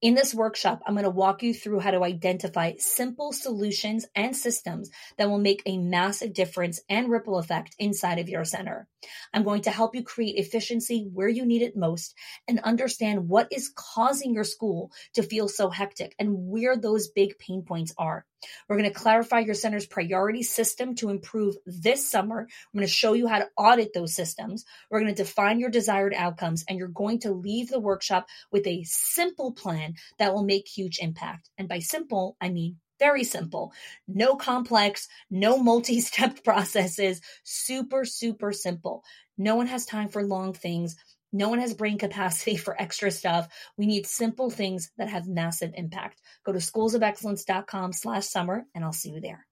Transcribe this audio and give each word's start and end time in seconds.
In 0.00 0.14
this 0.14 0.34
workshop, 0.34 0.82
I'm 0.86 0.94
going 0.94 1.04
to 1.04 1.10
walk 1.10 1.42
you 1.42 1.52
through 1.52 1.80
how 1.80 1.90
to 1.90 2.02
identify 2.02 2.72
simple 2.78 3.32
solutions 3.32 4.06
and 4.14 4.34
systems 4.34 4.90
that 5.18 5.28
will 5.28 5.38
make 5.38 5.62
a 5.66 5.76
massive 5.76 6.32
difference 6.32 6.80
and 6.88 7.10
ripple 7.10 7.38
effect 7.38 7.76
inside 7.78 8.18
of 8.18 8.28
your 8.28 8.44
center. 8.44 8.88
I'm 9.34 9.44
going 9.44 9.62
to 9.62 9.70
help 9.70 9.94
you 9.94 10.02
create 10.02 10.36
efficiency 10.36 11.06
where 11.12 11.28
you 11.28 11.44
need 11.44 11.60
it 11.62 11.76
most 11.76 12.14
and 12.48 12.60
understand 12.60 13.28
what 13.28 13.48
is 13.52 13.72
causing 13.74 14.32
your 14.32 14.44
school 14.44 14.90
to 15.14 15.22
feel 15.22 15.48
so 15.48 15.68
hectic 15.68 16.14
and 16.18 16.48
where 16.48 16.76
those 16.76 17.08
big 17.08 17.38
pain 17.38 17.62
points 17.62 17.92
are. 17.98 18.24
We're 18.68 18.78
going 18.78 18.90
to 18.90 18.98
clarify 18.98 19.40
your 19.40 19.54
center's 19.54 19.86
priority 19.86 20.42
system 20.42 20.94
to 20.96 21.10
improve 21.10 21.56
this 21.66 22.08
summer. 22.08 22.40
I'm 22.40 22.78
going 22.78 22.86
to 22.86 22.92
show 22.92 23.12
you 23.12 23.26
how 23.26 23.38
to 23.38 23.48
audit 23.56 23.92
those 23.92 24.14
systems. 24.14 24.64
We're 24.90 25.00
going 25.00 25.14
to 25.14 25.22
define 25.22 25.60
your 25.60 25.70
desired 25.70 26.14
outcomes, 26.14 26.64
and 26.68 26.78
you're 26.78 26.88
going 26.88 27.20
to 27.20 27.32
leave 27.32 27.68
the 27.68 27.80
workshop 27.80 28.26
with 28.50 28.66
a 28.66 28.84
simple 28.84 29.52
plan 29.52 29.94
that 30.18 30.34
will 30.34 30.44
make 30.44 30.68
huge 30.68 30.98
impact. 31.00 31.50
And 31.58 31.68
by 31.68 31.80
simple, 31.80 32.36
I 32.40 32.50
mean 32.50 32.76
very 33.00 33.24
simple. 33.24 33.72
No 34.06 34.36
complex, 34.36 35.08
no 35.30 35.58
multi 35.58 36.00
step 36.00 36.44
processes. 36.44 37.20
Super, 37.42 38.04
super 38.04 38.52
simple. 38.52 39.02
No 39.38 39.56
one 39.56 39.66
has 39.68 39.86
time 39.86 40.08
for 40.08 40.22
long 40.22 40.52
things. 40.52 40.96
No 41.32 41.48
one 41.48 41.60
has 41.60 41.74
brain 41.74 41.96
capacity 41.96 42.56
for 42.56 42.80
extra 42.80 43.08
stuff. 43.08 43.48
We 43.76 43.86
need 43.86 44.04
simple 44.04 44.50
things 44.50 44.90
that 44.98 45.08
have 45.08 45.28
massive 45.28 45.72
impact. 45.76 46.20
Go 46.44 46.52
to 46.52 46.58
schoolsofexcellence.com 46.58 47.92
slash 47.92 48.26
summer 48.26 48.66
and 48.74 48.84
I'll 48.84 48.92
see 48.92 49.10
you 49.10 49.20
there. 49.20 49.46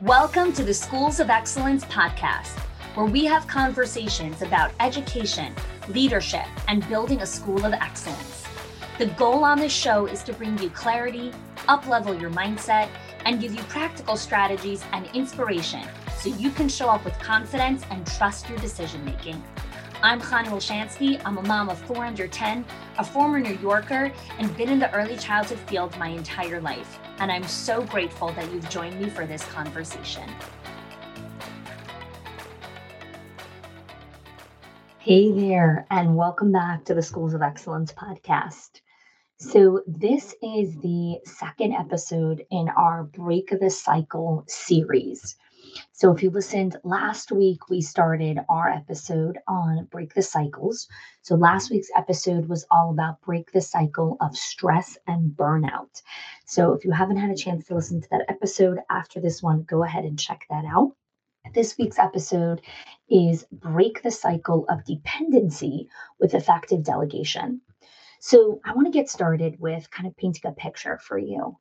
Welcome 0.00 0.54
to 0.54 0.64
the 0.64 0.72
Schools 0.72 1.20
of 1.20 1.28
Excellence 1.28 1.84
podcast, 1.84 2.58
where 2.96 3.06
we 3.06 3.26
have 3.26 3.46
conversations 3.46 4.40
about 4.40 4.72
education, 4.80 5.54
leadership, 5.88 6.46
and 6.66 6.88
building 6.88 7.20
a 7.20 7.26
school 7.26 7.64
of 7.66 7.74
excellence. 7.74 8.46
The 8.96 9.06
goal 9.06 9.44
on 9.44 9.58
this 9.58 9.72
show 9.72 10.06
is 10.06 10.22
to 10.24 10.32
bring 10.32 10.58
you 10.58 10.70
clarity, 10.70 11.30
uplevel 11.68 12.18
your 12.18 12.30
mindset, 12.30 12.88
and 13.26 13.38
give 13.38 13.54
you 13.54 13.62
practical 13.64 14.16
strategies 14.16 14.82
and 14.92 15.06
inspiration 15.14 15.86
so 16.22 16.28
you 16.28 16.52
can 16.52 16.68
show 16.68 16.88
up 16.88 17.04
with 17.04 17.18
confidence 17.18 17.82
and 17.90 18.06
trust 18.06 18.48
your 18.48 18.56
decision 18.58 19.04
making. 19.04 19.42
I'm 20.04 20.20
Chanie 20.20 20.46
Wilschanski. 20.46 21.20
I'm 21.24 21.36
a 21.36 21.42
mom 21.42 21.68
of 21.68 21.80
four 21.80 22.04
under 22.04 22.28
10, 22.28 22.64
a 22.98 23.04
former 23.04 23.40
New 23.40 23.56
Yorker, 23.56 24.12
and 24.38 24.56
been 24.56 24.68
in 24.68 24.78
the 24.78 24.92
early 24.94 25.16
childhood 25.16 25.58
field 25.68 25.98
my 25.98 26.06
entire 26.06 26.60
life. 26.60 27.00
And 27.18 27.32
I'm 27.32 27.42
so 27.42 27.82
grateful 27.82 28.28
that 28.34 28.52
you've 28.52 28.70
joined 28.70 29.00
me 29.00 29.10
for 29.10 29.26
this 29.26 29.42
conversation. 29.46 30.30
Hey 35.00 35.32
there, 35.32 35.88
and 35.90 36.14
welcome 36.14 36.52
back 36.52 36.84
to 36.84 36.94
the 36.94 37.02
Schools 37.02 37.34
of 37.34 37.42
Excellence 37.42 37.92
podcast. 37.92 38.80
So, 39.38 39.82
this 39.88 40.36
is 40.40 40.78
the 40.78 41.18
second 41.24 41.72
episode 41.72 42.46
in 42.52 42.68
our 42.68 43.02
Break 43.02 43.52
the 43.58 43.70
Cycle 43.70 44.44
series. 44.46 45.34
So, 45.92 46.12
if 46.12 46.22
you 46.22 46.30
listened 46.30 46.76
last 46.84 47.32
week, 47.32 47.70
we 47.70 47.80
started 47.80 48.40
our 48.48 48.68
episode 48.68 49.38
on 49.48 49.84
Break 49.86 50.14
the 50.14 50.22
Cycles. 50.22 50.88
So, 51.22 51.34
last 51.34 51.70
week's 51.70 51.90
episode 51.96 52.48
was 52.48 52.66
all 52.70 52.90
about 52.90 53.20
break 53.22 53.52
the 53.52 53.60
cycle 53.60 54.16
of 54.20 54.36
stress 54.36 54.98
and 55.06 55.30
burnout. 55.30 56.02
So, 56.44 56.72
if 56.72 56.84
you 56.84 56.90
haven't 56.90 57.18
had 57.18 57.30
a 57.30 57.36
chance 57.36 57.66
to 57.66 57.74
listen 57.74 58.00
to 58.00 58.08
that 58.10 58.26
episode 58.28 58.80
after 58.90 59.20
this 59.20 59.42
one, 59.42 59.62
go 59.62 59.82
ahead 59.82 60.04
and 60.04 60.18
check 60.18 60.46
that 60.50 60.64
out. 60.64 60.92
This 61.54 61.78
week's 61.78 61.98
episode 61.98 62.60
is 63.08 63.46
Break 63.50 64.02
the 64.02 64.10
Cycle 64.10 64.66
of 64.68 64.84
Dependency 64.84 65.88
with 66.18 66.34
Effective 66.34 66.82
Delegation. 66.82 67.60
So, 68.20 68.60
I 68.64 68.74
want 68.74 68.86
to 68.88 68.92
get 68.92 69.08
started 69.08 69.58
with 69.58 69.90
kind 69.90 70.06
of 70.06 70.16
painting 70.16 70.50
a 70.50 70.52
picture 70.52 70.98
for 70.98 71.16
you. 71.16 71.56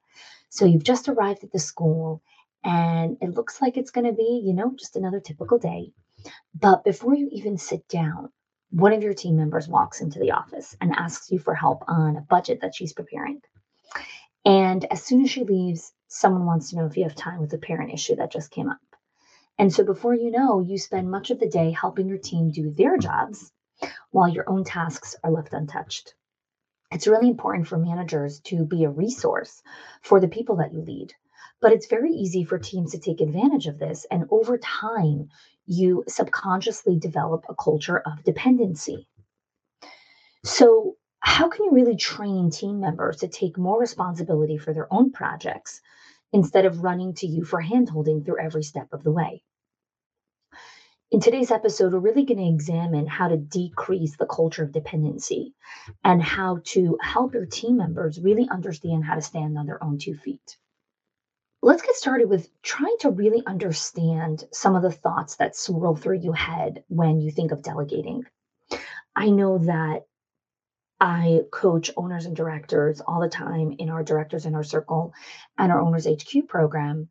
So, 0.49 0.65
you've 0.65 0.83
just 0.83 1.07
arrived 1.07 1.43
at 1.43 1.51
the 1.51 1.59
school 1.59 2.21
and 2.63 3.17
it 3.21 3.33
looks 3.33 3.61
like 3.61 3.77
it's 3.77 3.91
going 3.91 4.05
to 4.05 4.13
be, 4.13 4.41
you 4.43 4.53
know, 4.53 4.73
just 4.77 4.95
another 4.95 5.19
typical 5.19 5.57
day. 5.57 5.91
But 6.53 6.83
before 6.83 7.15
you 7.15 7.29
even 7.31 7.57
sit 7.57 7.87
down, 7.87 8.29
one 8.69 8.93
of 8.93 9.03
your 9.03 9.13
team 9.13 9.35
members 9.35 9.67
walks 9.67 10.01
into 10.01 10.19
the 10.19 10.31
office 10.31 10.75
and 10.79 10.93
asks 10.95 11.31
you 11.31 11.39
for 11.39 11.55
help 11.55 11.83
on 11.87 12.15
a 12.15 12.21
budget 12.21 12.61
that 12.61 12.75
she's 12.75 12.93
preparing. 12.93 13.41
And 14.45 14.85
as 14.91 15.03
soon 15.03 15.23
as 15.23 15.31
she 15.31 15.43
leaves, 15.43 15.91
someone 16.07 16.45
wants 16.45 16.69
to 16.69 16.77
know 16.77 16.85
if 16.85 16.97
you 16.97 17.03
have 17.03 17.15
time 17.15 17.41
with 17.41 17.53
a 17.53 17.57
parent 17.57 17.93
issue 17.93 18.15
that 18.15 18.31
just 18.31 18.51
came 18.51 18.69
up. 18.69 18.79
And 19.57 19.73
so 19.73 19.83
before 19.83 20.15
you 20.15 20.31
know, 20.31 20.61
you 20.61 20.77
spend 20.77 21.11
much 21.11 21.29
of 21.31 21.39
the 21.39 21.49
day 21.49 21.71
helping 21.71 22.07
your 22.07 22.17
team 22.17 22.51
do 22.51 22.71
their 22.71 22.97
jobs 22.97 23.51
while 24.11 24.29
your 24.29 24.49
own 24.49 24.63
tasks 24.63 25.15
are 25.23 25.31
left 25.31 25.53
untouched. 25.53 26.13
It's 26.91 27.07
really 27.07 27.29
important 27.29 27.67
for 27.67 27.77
managers 27.77 28.39
to 28.45 28.65
be 28.65 28.83
a 28.83 28.89
resource 28.89 29.61
for 30.01 30.19
the 30.19 30.27
people 30.27 30.57
that 30.57 30.73
you 30.73 30.81
lead 30.81 31.13
but 31.61 31.71
it's 31.71 31.85
very 31.85 32.11
easy 32.11 32.43
for 32.43 32.57
teams 32.57 32.91
to 32.91 32.99
take 32.99 33.21
advantage 33.21 33.67
of 33.67 33.77
this. 33.77 34.05
And 34.09 34.25
over 34.31 34.57
time, 34.57 35.29
you 35.67 36.03
subconsciously 36.07 36.97
develop 36.97 37.45
a 37.47 37.55
culture 37.55 37.99
of 37.99 38.23
dependency. 38.23 39.07
So, 40.43 40.95
how 41.19 41.49
can 41.49 41.65
you 41.65 41.71
really 41.71 41.95
train 41.95 42.49
team 42.49 42.79
members 42.79 43.17
to 43.17 43.27
take 43.27 43.59
more 43.59 43.79
responsibility 43.79 44.57
for 44.57 44.73
their 44.73 44.91
own 44.91 45.11
projects 45.11 45.81
instead 46.33 46.65
of 46.65 46.83
running 46.83 47.13
to 47.13 47.27
you 47.27 47.45
for 47.45 47.61
handholding 47.61 48.25
through 48.25 48.39
every 48.39 48.63
step 48.63 48.87
of 48.91 49.03
the 49.03 49.11
way? 49.11 49.43
In 51.11 51.19
today's 51.19 51.51
episode, 51.51 51.93
we're 51.93 51.99
really 51.99 52.25
going 52.25 52.39
to 52.39 52.49
examine 52.49 53.05
how 53.05 53.27
to 53.27 53.37
decrease 53.37 54.17
the 54.17 54.25
culture 54.25 54.63
of 54.63 54.71
dependency 54.71 55.53
and 56.03 56.23
how 56.23 56.61
to 56.63 56.97
help 57.01 57.35
your 57.35 57.45
team 57.45 57.77
members 57.77 58.19
really 58.19 58.47
understand 58.49 59.05
how 59.05 59.13
to 59.13 59.21
stand 59.21 59.59
on 59.59 59.67
their 59.67 59.83
own 59.83 59.99
two 59.99 60.15
feet 60.15 60.57
let's 61.63 61.83
get 61.83 61.95
started 61.95 62.27
with 62.27 62.49
trying 62.63 62.95
to 62.99 63.11
really 63.11 63.43
understand 63.45 64.43
some 64.51 64.75
of 64.75 64.81
the 64.81 64.91
thoughts 64.91 65.35
that 65.35 65.55
swirl 65.55 65.95
through 65.95 66.19
your 66.19 66.33
head 66.33 66.83
when 66.87 67.21
you 67.21 67.29
think 67.29 67.51
of 67.51 67.61
delegating. 67.61 68.25
I 69.15 69.29
know 69.29 69.59
that 69.59 70.05
I 70.99 71.41
coach 71.51 71.91
owners 71.97 72.25
and 72.25 72.35
directors 72.35 73.01
all 73.01 73.21
the 73.21 73.29
time 73.29 73.75
in 73.77 73.89
our 73.89 74.03
Directors 74.03 74.45
Inner 74.45 74.63
Circle 74.63 75.13
and 75.57 75.71
our 75.71 75.79
Owners 75.79 76.07
HQ 76.07 76.47
program. 76.47 77.09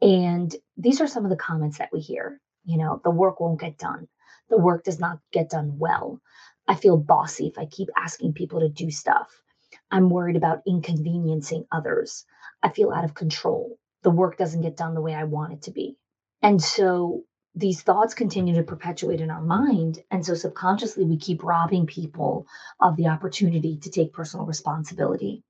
And 0.00 0.54
these 0.76 1.00
are 1.00 1.06
some 1.06 1.24
of 1.24 1.30
the 1.30 1.36
comments 1.36 1.78
that 1.78 1.90
we 1.92 2.00
hear. 2.00 2.40
You 2.64 2.78
know, 2.78 3.00
the 3.04 3.10
work 3.10 3.40
won't 3.40 3.60
get 3.60 3.78
done. 3.78 4.08
The 4.48 4.58
work 4.58 4.84
does 4.84 5.00
not 5.00 5.18
get 5.32 5.50
done 5.50 5.78
well. 5.78 6.20
I 6.66 6.76
feel 6.76 6.96
bossy 6.96 7.46
if 7.46 7.58
I 7.58 7.66
keep 7.66 7.88
asking 7.96 8.34
people 8.34 8.60
to 8.60 8.68
do 8.68 8.90
stuff. 8.90 9.42
I'm 9.90 10.08
worried 10.08 10.36
about 10.36 10.62
inconveniencing 10.66 11.66
others. 11.72 12.24
I 12.62 12.70
feel 12.70 12.90
out 12.90 13.04
of 13.04 13.14
control 13.14 13.78
the 14.02 14.10
work 14.10 14.36
doesn't 14.36 14.62
get 14.62 14.76
done 14.76 14.94
the 14.94 15.00
way 15.00 15.14
I 15.14 15.24
want 15.24 15.52
it 15.52 15.62
to 15.62 15.70
be. 15.70 15.96
And 16.42 16.60
so 16.62 17.24
these 17.54 17.82
thoughts 17.82 18.14
continue 18.14 18.54
to 18.54 18.62
perpetuate 18.62 19.20
in 19.20 19.30
our 19.30 19.42
mind. 19.42 20.02
And 20.10 20.24
so 20.24 20.34
subconsciously, 20.34 21.04
we 21.04 21.18
keep 21.18 21.44
robbing 21.44 21.86
people 21.86 22.46
of 22.80 22.96
the 22.96 23.08
opportunity 23.08 23.76
to 23.78 23.90
take 23.90 24.12
personal 24.12 24.46
responsibility. 24.46 25.42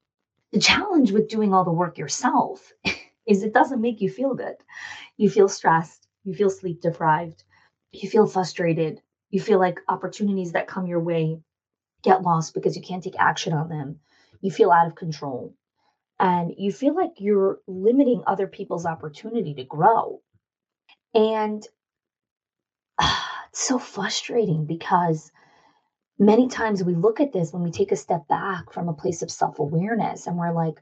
The 0.52 0.60
challenge 0.60 1.12
with 1.12 1.28
doing 1.28 1.54
all 1.54 1.64
the 1.64 1.72
work 1.72 1.98
yourself 1.98 2.72
is 3.26 3.42
it 3.42 3.54
doesn't 3.54 3.80
make 3.80 4.00
you 4.00 4.10
feel 4.10 4.34
good. 4.34 4.56
You 5.16 5.30
feel 5.30 5.48
stressed, 5.48 6.06
you 6.24 6.34
feel 6.34 6.50
sleep 6.50 6.82
deprived, 6.82 7.44
you 7.92 8.08
feel 8.08 8.26
frustrated, 8.26 9.00
you 9.30 9.40
feel 9.40 9.58
like 9.58 9.80
opportunities 9.88 10.52
that 10.52 10.66
come 10.66 10.86
your 10.86 11.00
way 11.00 11.40
get 12.02 12.22
lost 12.22 12.52
because 12.52 12.76
you 12.76 12.82
can't 12.82 13.02
take 13.02 13.18
action 13.18 13.52
on 13.52 13.68
them. 13.68 14.00
You 14.40 14.50
feel 14.50 14.72
out 14.72 14.88
of 14.88 14.96
control 14.96 15.54
and 16.22 16.54
you 16.56 16.72
feel 16.72 16.94
like 16.94 17.14
you're 17.18 17.58
limiting 17.66 18.22
other 18.26 18.46
people's 18.46 18.86
opportunity 18.86 19.54
to 19.54 19.64
grow. 19.64 20.20
And 21.14 21.66
uh, 22.98 23.20
it's 23.50 23.66
so 23.66 23.78
frustrating 23.80 24.64
because 24.64 25.32
many 26.20 26.48
times 26.48 26.84
we 26.84 26.94
look 26.94 27.20
at 27.20 27.32
this 27.32 27.52
when 27.52 27.64
we 27.64 27.72
take 27.72 27.90
a 27.90 27.96
step 27.96 28.28
back 28.28 28.72
from 28.72 28.88
a 28.88 28.94
place 28.94 29.22
of 29.22 29.32
self 29.32 29.58
awareness 29.58 30.28
and 30.28 30.38
we're 30.38 30.54
like, 30.54 30.76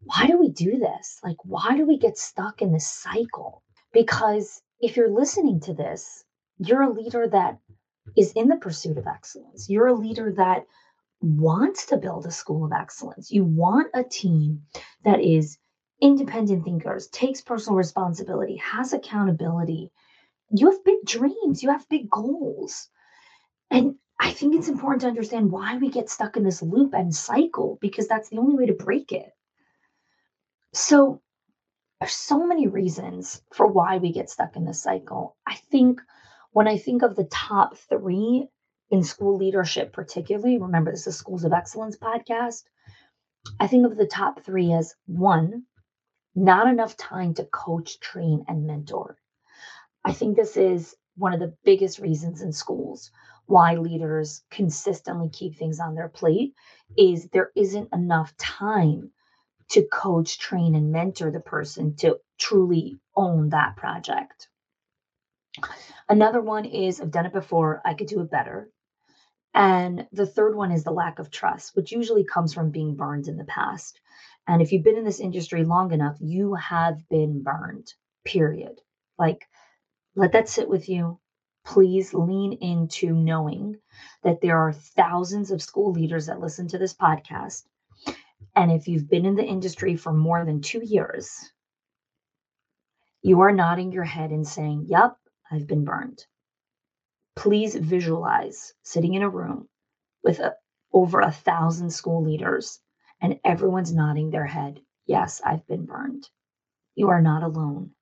why 0.00 0.26
do 0.26 0.36
we 0.38 0.50
do 0.50 0.78
this? 0.78 1.20
Like, 1.22 1.36
why 1.44 1.76
do 1.76 1.86
we 1.86 1.96
get 1.96 2.18
stuck 2.18 2.60
in 2.60 2.72
this 2.72 2.88
cycle? 2.88 3.62
Because 3.92 4.60
if 4.80 4.96
you're 4.96 5.10
listening 5.10 5.60
to 5.60 5.74
this, 5.74 6.24
you're 6.58 6.82
a 6.82 6.92
leader 6.92 7.28
that 7.28 7.58
is 8.16 8.32
in 8.32 8.48
the 8.48 8.56
pursuit 8.56 8.98
of 8.98 9.06
excellence. 9.06 9.70
You're 9.70 9.86
a 9.86 9.94
leader 9.94 10.32
that 10.36 10.66
wants 11.20 11.86
to 11.86 11.96
build 11.96 12.26
a 12.26 12.30
school 12.30 12.64
of 12.64 12.72
excellence. 12.72 13.30
You 13.30 13.44
want 13.44 13.88
a 13.94 14.02
team 14.02 14.62
that 15.04 15.20
is 15.20 15.58
independent 16.00 16.64
thinkers, 16.64 17.08
takes 17.08 17.40
personal 17.40 17.76
responsibility, 17.76 18.56
has 18.56 18.92
accountability. 18.92 19.90
You 20.50 20.70
have 20.70 20.84
big 20.84 21.04
dreams, 21.04 21.62
you 21.62 21.70
have 21.70 21.88
big 21.88 22.08
goals. 22.10 22.88
And 23.70 23.96
I 24.18 24.32
think 24.32 24.54
it's 24.54 24.68
important 24.68 25.02
to 25.02 25.08
understand 25.08 25.50
why 25.50 25.76
we 25.76 25.90
get 25.90 26.10
stuck 26.10 26.36
in 26.36 26.44
this 26.44 26.62
loop 26.62 26.94
and 26.94 27.14
cycle 27.14 27.78
because 27.80 28.08
that's 28.08 28.28
the 28.28 28.38
only 28.38 28.56
way 28.56 28.66
to 28.66 28.74
break 28.74 29.12
it. 29.12 29.30
So, 30.72 31.20
there's 32.00 32.12
so 32.12 32.46
many 32.46 32.66
reasons 32.66 33.42
for 33.52 33.66
why 33.66 33.98
we 33.98 34.10
get 34.10 34.30
stuck 34.30 34.56
in 34.56 34.64
this 34.64 34.82
cycle. 34.82 35.36
I 35.46 35.56
think 35.70 36.00
when 36.52 36.66
I 36.66 36.78
think 36.78 37.02
of 37.02 37.14
the 37.14 37.24
top 37.24 37.76
three 37.76 38.48
in 38.90 39.02
school 39.02 39.36
leadership, 39.36 39.92
particularly, 39.92 40.58
remember 40.58 40.90
this 40.90 41.06
is 41.06 41.16
Schools 41.16 41.44
of 41.44 41.52
Excellence 41.52 41.96
podcast. 41.96 42.64
I 43.58 43.66
think 43.66 43.86
of 43.86 43.96
the 43.96 44.06
top 44.06 44.42
three 44.42 44.72
as 44.72 44.94
one, 45.06 45.64
not 46.34 46.66
enough 46.68 46.96
time 46.96 47.34
to 47.34 47.44
coach, 47.44 48.00
train, 48.00 48.44
and 48.48 48.66
mentor. 48.66 49.16
I 50.04 50.12
think 50.12 50.36
this 50.36 50.56
is 50.56 50.96
one 51.16 51.34
of 51.34 51.40
the 51.40 51.56
biggest 51.64 51.98
reasons 51.98 52.42
in 52.42 52.52
schools 52.52 53.10
why 53.50 53.74
leaders 53.74 54.44
consistently 54.50 55.28
keep 55.28 55.56
things 55.56 55.80
on 55.80 55.96
their 55.96 56.08
plate 56.08 56.54
is 56.96 57.28
there 57.28 57.50
isn't 57.56 57.92
enough 57.92 58.34
time 58.36 59.10
to 59.70 59.86
coach, 59.92 60.38
train, 60.38 60.76
and 60.76 60.92
mentor 60.92 61.32
the 61.32 61.40
person 61.40 61.96
to 61.96 62.16
truly 62.38 63.00
own 63.16 63.48
that 63.48 63.76
project. 63.76 64.48
Another 66.08 66.40
one 66.40 66.64
is 66.64 67.00
I've 67.00 67.10
done 67.10 67.26
it 67.26 67.32
before, 67.32 67.82
I 67.84 67.94
could 67.94 68.06
do 68.06 68.20
it 68.20 68.30
better. 68.30 68.70
And 69.54 70.06
the 70.12 70.26
third 70.26 70.56
one 70.56 70.72
is 70.72 70.84
the 70.84 70.92
lack 70.92 71.18
of 71.18 71.30
trust, 71.30 71.76
which 71.76 71.92
usually 71.92 72.24
comes 72.24 72.54
from 72.54 72.70
being 72.70 72.96
burned 72.96 73.28
in 73.28 73.36
the 73.36 73.44
past. 73.44 74.00
And 74.46 74.62
if 74.62 74.72
you've 74.72 74.84
been 74.84 74.96
in 74.98 75.04
this 75.04 75.20
industry 75.20 75.64
long 75.64 75.92
enough, 75.92 76.16
you 76.20 76.54
have 76.54 77.08
been 77.08 77.42
burned, 77.42 77.92
period. 78.24 78.80
Like, 79.18 79.46
let 80.16 80.32
that 80.32 80.48
sit 80.48 80.68
with 80.68 80.88
you. 80.88 81.20
Please 81.66 82.14
lean 82.14 82.54
into 82.54 83.12
knowing 83.12 83.76
that 84.22 84.40
there 84.40 84.58
are 84.58 84.72
thousands 84.72 85.50
of 85.50 85.62
school 85.62 85.92
leaders 85.92 86.26
that 86.26 86.40
listen 86.40 86.68
to 86.68 86.78
this 86.78 86.94
podcast 86.94 87.64
and 88.56 88.72
if 88.72 88.88
you've 88.88 89.08
been 89.08 89.26
in 89.26 89.36
the 89.36 89.44
industry 89.44 89.96
for 89.96 90.12
more 90.12 90.44
than 90.44 90.60
two 90.60 90.82
years, 90.84 91.52
you 93.22 93.40
are 93.40 93.52
nodding 93.52 93.92
your 93.92 94.04
head 94.04 94.30
and 94.30 94.46
saying, 94.46 94.86
Yep, 94.88 95.16
I've 95.50 95.66
been 95.66 95.84
burned. 95.84 96.26
Please 97.40 97.74
visualize 97.74 98.74
sitting 98.82 99.14
in 99.14 99.22
a 99.22 99.30
room 99.30 99.66
with 100.22 100.40
a, 100.40 100.54
over 100.92 101.20
a 101.20 101.32
thousand 101.32 101.88
school 101.88 102.22
leaders 102.22 102.80
and 103.22 103.40
everyone's 103.46 103.94
nodding 103.94 104.28
their 104.28 104.44
head. 104.44 104.78
Yes, 105.06 105.40
I've 105.42 105.66
been 105.66 105.86
burned. 105.86 106.28
You 106.96 107.08
are 107.08 107.22
not 107.22 107.42
alone. 107.42 107.92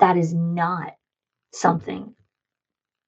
That 0.00 0.18
is 0.18 0.34
not 0.34 0.92
something 1.54 2.14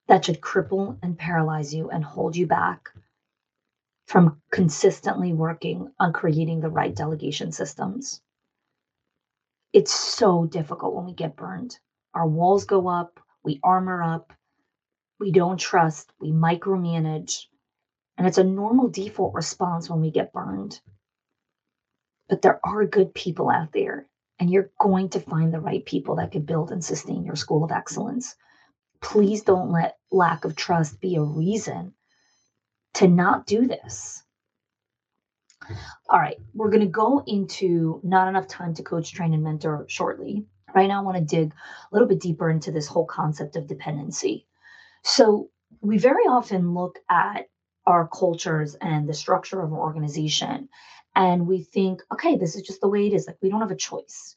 that 0.08 0.24
should 0.24 0.40
cripple 0.40 0.98
and 1.02 1.18
paralyze 1.18 1.74
you 1.74 1.90
and 1.90 2.02
hold 2.02 2.34
you 2.34 2.46
back 2.46 2.88
from 4.06 4.40
consistently 4.50 5.34
working 5.34 5.92
on 6.00 6.14
creating 6.14 6.60
the 6.60 6.70
right 6.70 6.96
delegation 6.96 7.52
systems. 7.52 8.22
It's 9.74 9.92
so 9.92 10.46
difficult 10.46 10.94
when 10.94 11.04
we 11.04 11.12
get 11.12 11.36
burned. 11.36 11.78
Our 12.14 12.26
walls 12.26 12.64
go 12.64 12.88
up, 12.88 13.20
we 13.44 13.60
armor 13.62 14.02
up, 14.02 14.32
we 15.18 15.32
don't 15.32 15.58
trust, 15.58 16.10
we 16.20 16.30
micromanage, 16.30 17.46
and 18.18 18.26
it's 18.26 18.38
a 18.38 18.44
normal 18.44 18.88
default 18.88 19.34
response 19.34 19.88
when 19.88 20.00
we 20.00 20.10
get 20.10 20.32
burned. 20.32 20.80
But 22.28 22.42
there 22.42 22.60
are 22.64 22.84
good 22.86 23.14
people 23.14 23.50
out 23.50 23.72
there, 23.72 24.08
and 24.38 24.50
you're 24.50 24.70
going 24.80 25.10
to 25.10 25.20
find 25.20 25.52
the 25.52 25.60
right 25.60 25.84
people 25.84 26.16
that 26.16 26.32
can 26.32 26.42
build 26.42 26.70
and 26.70 26.84
sustain 26.84 27.24
your 27.24 27.36
school 27.36 27.64
of 27.64 27.70
excellence. 27.70 28.34
Please 29.00 29.42
don't 29.42 29.70
let 29.70 29.98
lack 30.10 30.44
of 30.44 30.56
trust 30.56 31.00
be 31.00 31.16
a 31.16 31.22
reason 31.22 31.94
to 32.94 33.06
not 33.06 33.46
do 33.46 33.66
this. 33.66 34.22
All 36.08 36.18
right, 36.18 36.36
we're 36.54 36.70
going 36.70 36.80
to 36.80 36.86
go 36.86 37.22
into 37.26 38.00
not 38.04 38.28
enough 38.28 38.46
time 38.46 38.74
to 38.74 38.82
coach, 38.82 39.12
train, 39.12 39.34
and 39.34 39.42
mentor 39.42 39.84
shortly. 39.88 40.46
Right 40.74 40.86
now, 40.86 41.00
I 41.00 41.04
want 41.04 41.16
to 41.16 41.24
dig 41.24 41.52
a 41.52 41.94
little 41.94 42.08
bit 42.08 42.20
deeper 42.20 42.50
into 42.50 42.70
this 42.70 42.86
whole 42.86 43.06
concept 43.06 43.56
of 43.56 43.66
dependency. 43.66 44.46
So, 45.06 45.50
we 45.80 45.98
very 45.98 46.24
often 46.24 46.74
look 46.74 46.98
at 47.08 47.46
our 47.86 48.08
cultures 48.08 48.74
and 48.80 49.08
the 49.08 49.14
structure 49.14 49.60
of 49.62 49.72
our 49.72 49.78
organization, 49.78 50.68
and 51.14 51.46
we 51.46 51.62
think, 51.62 52.02
okay, 52.12 52.36
this 52.36 52.56
is 52.56 52.62
just 52.62 52.80
the 52.82 52.88
way 52.88 53.06
it 53.06 53.14
is. 53.14 53.26
Like, 53.26 53.38
we 53.40 53.48
don't 53.48 53.60
have 53.60 53.70
a 53.70 53.76
choice. 53.76 54.36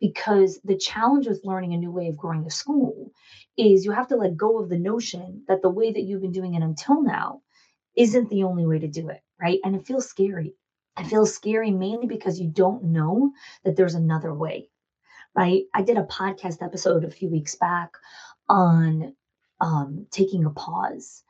Because 0.00 0.60
the 0.64 0.76
challenge 0.76 1.28
with 1.28 1.44
learning 1.44 1.74
a 1.74 1.78
new 1.78 1.92
way 1.92 2.08
of 2.08 2.16
growing 2.16 2.46
a 2.46 2.50
school 2.50 3.12
is 3.56 3.84
you 3.84 3.92
have 3.92 4.08
to 4.08 4.16
let 4.16 4.36
go 4.36 4.58
of 4.58 4.68
the 4.68 4.78
notion 4.78 5.44
that 5.48 5.62
the 5.62 5.70
way 5.70 5.92
that 5.92 6.02
you've 6.02 6.22
been 6.22 6.32
doing 6.32 6.54
it 6.54 6.62
until 6.62 7.02
now 7.02 7.42
isn't 7.96 8.30
the 8.30 8.44
only 8.44 8.66
way 8.66 8.78
to 8.80 8.88
do 8.88 9.08
it, 9.10 9.22
right? 9.40 9.60
And 9.64 9.76
it 9.76 9.86
feels 9.86 10.08
scary. 10.08 10.54
It 10.98 11.06
feels 11.06 11.34
scary 11.34 11.70
mainly 11.72 12.06
because 12.08 12.40
you 12.40 12.48
don't 12.48 12.84
know 12.84 13.32
that 13.64 13.76
there's 13.76 13.94
another 13.96 14.34
way, 14.34 14.70
right? 15.36 15.64
I 15.74 15.82
did 15.82 15.98
a 15.98 16.04
podcast 16.04 16.62
episode 16.62 17.04
a 17.04 17.10
few 17.10 17.30
weeks 17.30 17.56
back 17.56 17.92
on 18.48 19.14
um, 19.60 20.06
taking 20.10 20.44
a 20.44 20.50
pause. 20.50 21.24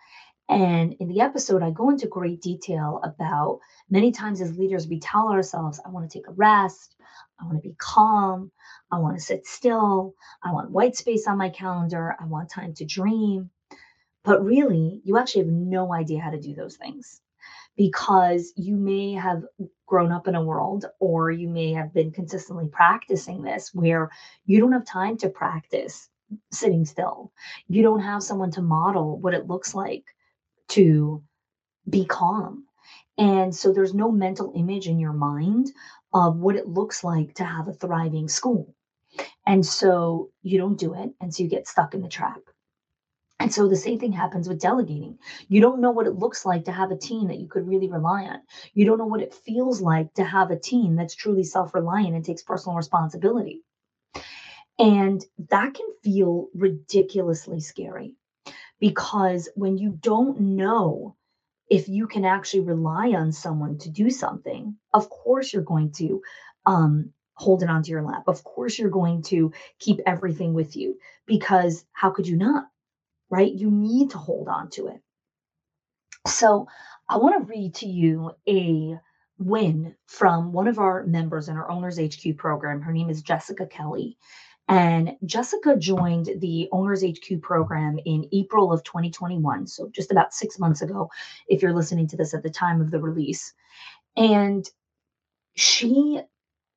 And 0.48 0.94
in 0.94 1.08
the 1.08 1.20
episode, 1.20 1.62
I 1.62 1.70
go 1.70 1.90
into 1.90 2.06
great 2.06 2.40
detail 2.40 3.00
about 3.04 3.60
many 3.90 4.12
times 4.12 4.40
as 4.40 4.56
leaders, 4.56 4.88
we 4.88 4.98
tell 4.98 5.28
ourselves, 5.28 5.78
I 5.84 5.90
want 5.90 6.10
to 6.10 6.18
take 6.18 6.26
a 6.26 6.32
rest. 6.32 6.96
I 7.40 7.44
want 7.44 7.62
to 7.62 7.68
be 7.68 7.74
calm. 7.78 8.50
I 8.90 8.98
want 8.98 9.16
to 9.16 9.22
sit 9.22 9.46
still. 9.46 10.14
I 10.42 10.52
want 10.52 10.70
white 10.70 10.96
space 10.96 11.26
on 11.26 11.36
my 11.36 11.50
calendar. 11.50 12.16
I 12.18 12.24
want 12.24 12.50
time 12.50 12.72
to 12.74 12.86
dream. 12.86 13.50
But 14.24 14.44
really, 14.44 15.00
you 15.04 15.18
actually 15.18 15.44
have 15.44 15.52
no 15.52 15.92
idea 15.92 16.20
how 16.20 16.30
to 16.30 16.40
do 16.40 16.54
those 16.54 16.76
things 16.76 17.20
because 17.76 18.52
you 18.56 18.76
may 18.76 19.12
have 19.12 19.44
grown 19.86 20.12
up 20.12 20.26
in 20.26 20.34
a 20.34 20.42
world 20.42 20.86
or 20.98 21.30
you 21.30 21.48
may 21.48 21.72
have 21.72 21.94
been 21.94 22.10
consistently 22.10 22.68
practicing 22.68 23.42
this 23.42 23.72
where 23.72 24.10
you 24.44 24.60
don't 24.60 24.72
have 24.72 24.84
time 24.84 25.16
to 25.18 25.28
practice 25.28 26.08
sitting 26.52 26.84
still. 26.84 27.32
You 27.68 27.82
don't 27.82 28.00
have 28.00 28.22
someone 28.22 28.50
to 28.52 28.62
model 28.62 29.18
what 29.18 29.34
it 29.34 29.46
looks 29.46 29.74
like 29.74 30.04
to 30.68 31.22
be 31.88 32.04
calm. 32.04 32.64
And 33.18 33.54
so 33.54 33.72
there's 33.72 33.94
no 33.94 34.10
mental 34.10 34.52
image 34.54 34.86
in 34.86 34.98
your 34.98 35.12
mind 35.12 35.72
of 36.14 36.38
what 36.38 36.56
it 36.56 36.68
looks 36.68 37.04
like 37.04 37.34
to 37.34 37.44
have 37.44 37.68
a 37.68 37.72
thriving 37.72 38.28
school. 38.28 38.74
And 39.46 39.64
so 39.64 40.30
you 40.42 40.58
don't 40.58 40.78
do 40.78 40.94
it. 40.94 41.10
And 41.20 41.34
so 41.34 41.42
you 41.42 41.48
get 41.48 41.66
stuck 41.68 41.94
in 41.94 42.02
the 42.02 42.08
trap. 42.08 42.40
And 43.40 43.52
so 43.52 43.68
the 43.68 43.76
same 43.76 43.98
thing 43.98 44.12
happens 44.12 44.48
with 44.48 44.60
delegating. 44.60 45.18
You 45.48 45.60
don't 45.60 45.80
know 45.80 45.92
what 45.92 46.06
it 46.06 46.18
looks 46.18 46.44
like 46.44 46.64
to 46.64 46.72
have 46.72 46.90
a 46.90 46.96
team 46.96 47.28
that 47.28 47.38
you 47.38 47.48
could 47.48 47.66
really 47.68 47.88
rely 47.88 48.24
on. 48.24 48.40
You 48.74 48.84
don't 48.84 48.98
know 48.98 49.06
what 49.06 49.22
it 49.22 49.34
feels 49.34 49.80
like 49.80 50.12
to 50.14 50.24
have 50.24 50.50
a 50.50 50.58
team 50.58 50.96
that's 50.96 51.14
truly 51.14 51.44
self 51.44 51.72
reliant 51.74 52.16
and 52.16 52.24
takes 52.24 52.42
personal 52.42 52.76
responsibility. 52.76 53.62
And 54.78 55.24
that 55.50 55.74
can 55.74 55.86
feel 56.04 56.48
ridiculously 56.54 57.60
scary 57.60 58.14
because 58.80 59.48
when 59.56 59.78
you 59.78 59.98
don't 60.00 60.40
know 60.40 61.16
if 61.70 61.88
you 61.88 62.06
can 62.06 62.24
actually 62.24 62.60
rely 62.60 63.08
on 63.10 63.32
someone 63.32 63.78
to 63.78 63.90
do 63.90 64.10
something, 64.10 64.76
of 64.94 65.10
course 65.10 65.52
you're 65.52 65.62
going 65.62 65.92
to 65.92 66.22
um, 66.66 67.12
hold 67.34 67.62
it 67.62 67.70
onto 67.70 67.90
your 67.92 68.02
lap. 68.02 68.24
Of 68.28 68.44
course 68.44 68.78
you're 68.78 68.90
going 68.90 69.22
to 69.24 69.52
keep 69.80 70.00
everything 70.06 70.54
with 70.54 70.76
you 70.76 70.98
because 71.26 71.84
how 71.92 72.10
could 72.10 72.28
you 72.28 72.36
not? 72.36 72.66
right? 73.30 73.52
You 73.52 73.70
need 73.70 74.10
to 74.10 74.18
hold 74.18 74.48
on 74.48 74.70
to 74.70 74.88
it. 74.88 75.00
So 76.26 76.66
I 77.08 77.16
want 77.18 77.38
to 77.46 77.50
read 77.50 77.74
to 77.76 77.86
you 77.86 78.32
a 78.48 78.98
win 79.38 79.94
from 80.06 80.52
one 80.52 80.68
of 80.68 80.78
our 80.78 81.04
members 81.04 81.48
in 81.48 81.56
our 81.56 81.70
Owners 81.70 81.98
HQ 81.98 82.36
program. 82.36 82.80
Her 82.82 82.92
name 82.92 83.10
is 83.10 83.22
Jessica 83.22 83.66
Kelly. 83.66 84.16
And 84.68 85.16
Jessica 85.24 85.76
joined 85.76 86.28
the 86.40 86.68
Owners 86.72 87.02
HQ 87.02 87.40
program 87.40 87.98
in 88.04 88.28
April 88.32 88.70
of 88.70 88.84
2021. 88.84 89.66
So 89.66 89.88
just 89.88 90.12
about 90.12 90.34
six 90.34 90.58
months 90.58 90.82
ago, 90.82 91.10
if 91.48 91.62
you're 91.62 91.72
listening 91.74 92.06
to 92.08 92.16
this 92.16 92.34
at 92.34 92.42
the 92.42 92.50
time 92.50 92.80
of 92.80 92.90
the 92.90 93.00
release. 93.00 93.54
And 94.16 94.68
she 95.56 96.20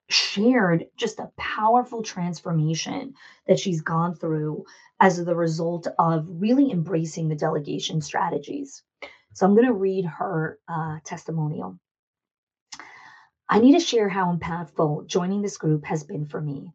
shared 0.09 0.85
just 0.95 1.19
a 1.19 1.31
powerful 1.37 2.01
transformation 2.01 3.13
that 3.47 3.59
she's 3.59 3.81
gone 3.81 4.15
through 4.15 4.65
as 4.99 5.23
the 5.23 5.35
result 5.35 5.87
of 5.99 6.25
really 6.27 6.71
embracing 6.71 7.27
the 7.27 7.35
delegation 7.35 8.01
strategies. 8.01 8.83
So 9.33 9.45
I'm 9.45 9.55
going 9.55 9.67
to 9.67 9.73
read 9.73 10.05
her 10.05 10.59
uh, 10.67 10.99
testimonial. 11.03 11.79
I 13.49 13.59
need 13.59 13.73
to 13.73 13.85
share 13.85 14.07
how 14.07 14.33
impactful 14.33 15.07
joining 15.07 15.41
this 15.41 15.57
group 15.57 15.85
has 15.85 16.03
been 16.03 16.25
for 16.25 16.39
me. 16.39 16.71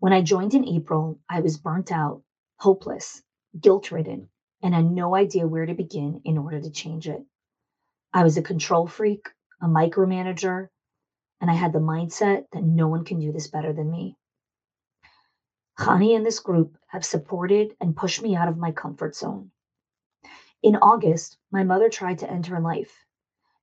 When 0.00 0.12
I 0.12 0.22
joined 0.22 0.54
in 0.54 0.64
April, 0.64 1.18
I 1.28 1.40
was 1.40 1.58
burnt 1.58 1.90
out, 1.90 2.22
hopeless, 2.58 3.20
guilt 3.60 3.90
ridden, 3.90 4.28
and 4.62 4.72
had 4.72 4.84
no 4.84 5.16
idea 5.16 5.48
where 5.48 5.66
to 5.66 5.74
begin 5.74 6.20
in 6.24 6.38
order 6.38 6.60
to 6.60 6.70
change 6.70 7.08
it. 7.08 7.26
I 8.14 8.22
was 8.22 8.36
a 8.36 8.42
control 8.42 8.86
freak, 8.86 9.28
a 9.60 9.66
micromanager, 9.66 10.68
and 11.40 11.50
I 11.50 11.54
had 11.54 11.72
the 11.72 11.80
mindset 11.80 12.48
that 12.52 12.62
no 12.62 12.86
one 12.86 13.04
can 13.04 13.18
do 13.18 13.32
this 13.32 13.48
better 13.48 13.72
than 13.72 13.90
me. 13.90 14.16
Chanie 15.80 16.14
and 16.14 16.24
this 16.24 16.38
group 16.38 16.78
have 16.86 17.04
supported 17.04 17.74
and 17.80 17.96
pushed 17.96 18.22
me 18.22 18.36
out 18.36 18.46
of 18.46 18.56
my 18.56 18.70
comfort 18.70 19.16
zone. 19.16 19.50
In 20.62 20.76
August, 20.76 21.38
my 21.50 21.64
mother 21.64 21.88
tried 21.88 22.20
to 22.20 22.30
end 22.30 22.46
her 22.46 22.60
life. 22.60 23.04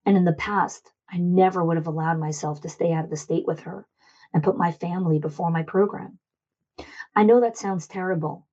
And 0.04 0.18
in 0.18 0.24
the 0.24 0.34
past, 0.34 0.92
I 1.08 1.16
never 1.16 1.64
would 1.64 1.78
have 1.78 1.86
allowed 1.86 2.20
myself 2.20 2.60
to 2.60 2.68
stay 2.68 2.92
out 2.92 3.04
of 3.04 3.10
the 3.10 3.16
state 3.16 3.46
with 3.46 3.60
her 3.60 3.86
and 4.34 4.44
put 4.44 4.58
my 4.58 4.70
family 4.70 5.18
before 5.18 5.50
my 5.50 5.62
program. 5.62 6.18
I 7.18 7.22
know 7.22 7.40
that 7.40 7.56
sounds 7.56 7.86
terrible, 7.86 8.46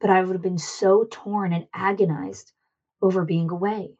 but 0.00 0.10
I 0.10 0.20
would 0.22 0.32
have 0.32 0.42
been 0.42 0.58
so 0.58 1.06
torn 1.08 1.52
and 1.52 1.68
agonized 1.72 2.52
over 3.00 3.24
being 3.24 3.48
away. 3.48 3.96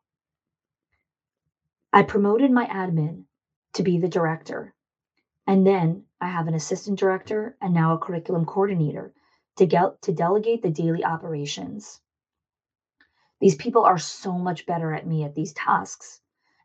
I 1.93 2.03
promoted 2.03 2.51
my 2.51 2.67
admin 2.67 3.27
to 3.75 3.85
be 3.85 4.01
the 4.01 4.09
director. 4.09 4.75
And 5.47 5.65
then 5.65 6.07
I 6.21 6.27
have 6.27 6.49
an 6.49 6.55
assistant 6.55 6.99
director 6.99 7.57
and 7.61 7.73
now 7.73 7.95
a 7.95 7.99
curriculum 7.99 8.45
coordinator 8.45 9.15
to, 9.55 9.67
get, 9.67 10.03
to 10.03 10.13
delegate 10.13 10.63
the 10.63 10.71
daily 10.71 11.05
operations. 11.05 12.01
These 13.41 13.55
people 13.55 13.85
are 13.85 13.99
so 13.99 14.33
much 14.33 14.67
better 14.67 14.93
at 14.93 15.07
me 15.07 15.23
at 15.23 15.37
these 15.37 15.53
tasks, 15.53 16.21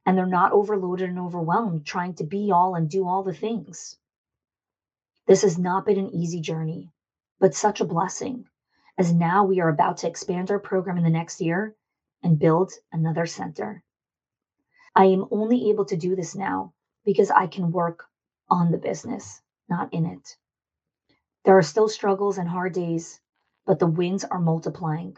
and 0.07 0.17
they're 0.17 0.25
not 0.25 0.53
overloaded 0.53 1.07
and 1.07 1.19
overwhelmed 1.19 1.85
trying 1.85 2.15
to 2.15 2.23
be 2.23 2.51
all 2.51 2.73
and 2.73 2.89
do 2.89 3.07
all 3.07 3.21
the 3.21 3.31
things. 3.33 3.95
This 5.27 5.43
has 5.43 5.59
not 5.59 5.85
been 5.85 5.99
an 5.99 6.09
easy 6.09 6.41
journey, 6.41 6.91
but 7.43 7.53
such 7.53 7.81
a 7.81 7.85
blessing, 7.85 8.45
as 8.97 9.11
now 9.11 9.43
we 9.43 9.59
are 9.59 9.67
about 9.67 9.97
to 9.97 10.07
expand 10.07 10.49
our 10.49 10.59
program 10.59 10.95
in 10.95 11.03
the 11.03 11.09
next 11.09 11.41
year 11.41 11.75
and 12.23 12.39
build 12.39 12.71
another 12.93 13.25
center. 13.25 13.83
I 14.95 15.07
am 15.07 15.25
only 15.29 15.69
able 15.69 15.83
to 15.87 15.97
do 15.97 16.15
this 16.15 16.35
now 16.37 16.71
because 17.03 17.29
I 17.29 17.47
can 17.47 17.73
work 17.73 18.05
on 18.49 18.71
the 18.71 18.77
business, 18.77 19.41
not 19.67 19.93
in 19.93 20.05
it. 20.05 20.37
There 21.43 21.57
are 21.57 21.61
still 21.61 21.89
struggles 21.89 22.37
and 22.37 22.47
hard 22.47 22.71
days, 22.71 23.19
but 23.65 23.77
the 23.77 23.87
wins 23.87 24.23
are 24.23 24.39
multiplying. 24.39 25.17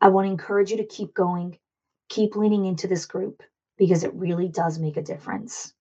I 0.00 0.10
want 0.10 0.26
to 0.26 0.30
encourage 0.30 0.70
you 0.70 0.76
to 0.76 0.86
keep 0.86 1.14
going, 1.14 1.58
keep 2.08 2.36
leaning 2.36 2.64
into 2.64 2.86
this 2.86 3.06
group 3.06 3.42
because 3.76 4.04
it 4.04 4.14
really 4.14 4.46
does 4.46 4.78
make 4.78 4.96
a 4.96 5.02
difference. 5.02 5.74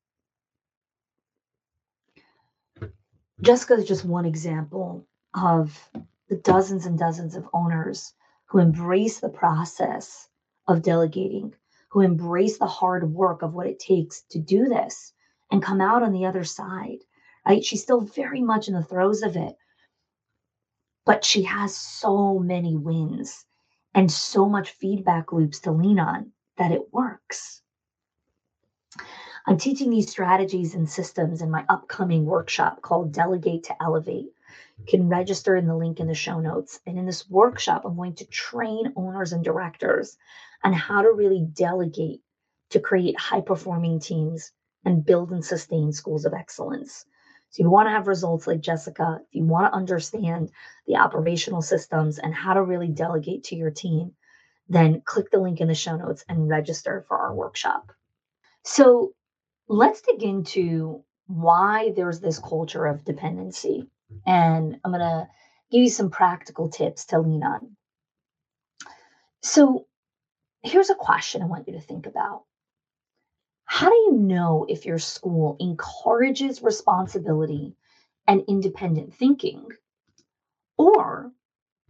Jessica 3.40 3.76
is 3.76 3.86
just 3.86 4.04
one 4.04 4.26
example 4.26 5.06
of 5.34 5.90
the 6.30 6.38
dozens 6.38 6.86
and 6.86 6.98
dozens 6.98 7.36
of 7.36 7.48
owners 7.54 8.14
who 8.46 8.60
embrace 8.60 9.20
the 9.20 9.30
process 9.30 10.30
of 10.68 10.82
delegating, 10.82 11.54
who 11.90 12.02
embrace 12.02 12.58
the 12.58 12.68
hard 12.68 13.14
work 13.14 13.42
of 13.42 13.54
what 13.54 13.68
it 13.68 13.80
takes 13.80 14.22
to 14.30 14.40
do 14.40 14.66
this 14.66 15.14
and 15.52 15.64
come 15.64 15.82
out 15.82 16.04
on 16.04 16.14
the 16.14 16.26
other 16.26 16.44
side. 16.44 17.00
Right? 17.48 17.64
She's 17.64 17.82
still 17.82 18.02
very 18.02 18.42
much 18.42 18.68
in 18.68 18.74
the 18.74 18.84
throes 18.84 19.22
of 19.24 19.36
it, 19.36 19.56
but 21.06 21.26
she 21.26 21.44
has 21.44 21.76
so 21.76 22.40
many 22.40 22.76
wins 22.76 23.46
and 23.96 24.12
so 24.12 24.48
much 24.48 24.72
feedback 24.72 25.32
loops 25.32 25.60
to 25.62 25.72
lean 25.72 26.00
on 26.00 26.32
that 26.58 26.72
it 26.72 26.94
works. 26.94 27.62
I'm 29.48 29.58
teaching 29.58 29.90
these 29.90 30.12
strategies 30.12 30.76
and 30.76 30.88
systems 30.88 31.42
in 31.42 31.50
my 31.50 31.66
upcoming 31.70 32.26
workshop 32.26 32.82
called 32.82 33.14
Delegate 33.14 33.64
to 33.64 33.82
Elevate. 33.82 34.30
Can 34.88 35.10
register 35.10 35.56
in 35.56 35.68
the 35.68 35.76
link 35.76 36.00
in 36.00 36.08
the 36.08 36.14
show 36.14 36.40
notes. 36.40 36.80
And 36.86 36.98
in 36.98 37.06
this 37.06 37.30
workshop, 37.30 37.84
I'm 37.86 37.96
going 37.96 38.16
to 38.16 38.26
train 38.26 38.94
owners 38.96 39.34
and 39.34 39.44
directors 39.44 40.18
on 40.64 40.74
how 40.74 41.02
to 41.02 41.12
really 41.12 41.42
delegate 41.54 42.22
to 42.70 42.80
create 42.80 43.20
high 43.20 43.42
performing 43.42 44.00
teams 44.00 44.52
and 44.86 45.06
build 45.06 45.32
and 45.32 45.44
sustain 45.44 45.92
schools 45.92 46.26
of 46.26 46.34
excellence. 46.34 47.06
So, 47.52 47.62
if 47.62 47.66
you 47.66 47.70
want 47.70 47.88
to 47.88 47.92
have 47.92 48.08
results 48.08 48.46
like 48.46 48.62
Jessica, 48.62 49.20
if 49.22 49.36
you 49.36 49.44
want 49.44 49.72
to 49.72 49.76
understand 49.76 50.52
the 50.86 50.98
operational 50.98 51.62
systems 51.62 52.20
and 52.20 52.34
how 52.34 52.54
to 52.54 52.62
really 52.62 52.90
delegate 52.90 53.44
to 53.46 53.56
your 53.56 53.72
team, 53.72 54.14
then 54.68 55.02
click 55.02 55.32
the 55.32 55.40
link 55.40 55.60
in 55.60 55.68
the 55.68 55.74
show 55.74 55.96
notes 55.96 56.24
and 56.30 56.48
register 56.48 57.04
for 57.08 57.18
our 57.18 57.34
workshop. 57.34 57.92
So, 58.64 59.14
let's 59.68 60.02
dig 60.02 60.22
into 60.22 61.04
why 61.26 61.92
there's 61.96 62.20
this 62.20 62.40
culture 62.40 62.86
of 62.86 63.04
dependency. 63.04 63.88
And 64.26 64.78
I'm 64.84 64.92
going 64.92 65.02
to 65.02 65.28
give 65.72 65.82
you 65.82 65.90
some 65.90 66.10
practical 66.10 66.70
tips 66.70 67.06
to 67.08 67.20
lean 67.20 67.44
on. 67.44 67.76
So, 69.42 69.86
here's 70.64 70.90
a 70.90 70.96
question 70.96 71.42
I 71.42 71.46
want 71.46 71.68
you 71.68 71.74
to 71.74 71.82
think 71.82 72.06
about 72.06 72.44
how 73.66 73.90
do 73.90 73.96
you 73.96 74.14
know 74.14 74.66
if 74.68 74.86
your 74.86 74.98
school 74.98 75.56
encourages 75.60 76.62
responsibility 76.62 77.76
and 78.28 78.44
independent 78.48 79.14
thinking, 79.14 79.68
or 80.78 81.32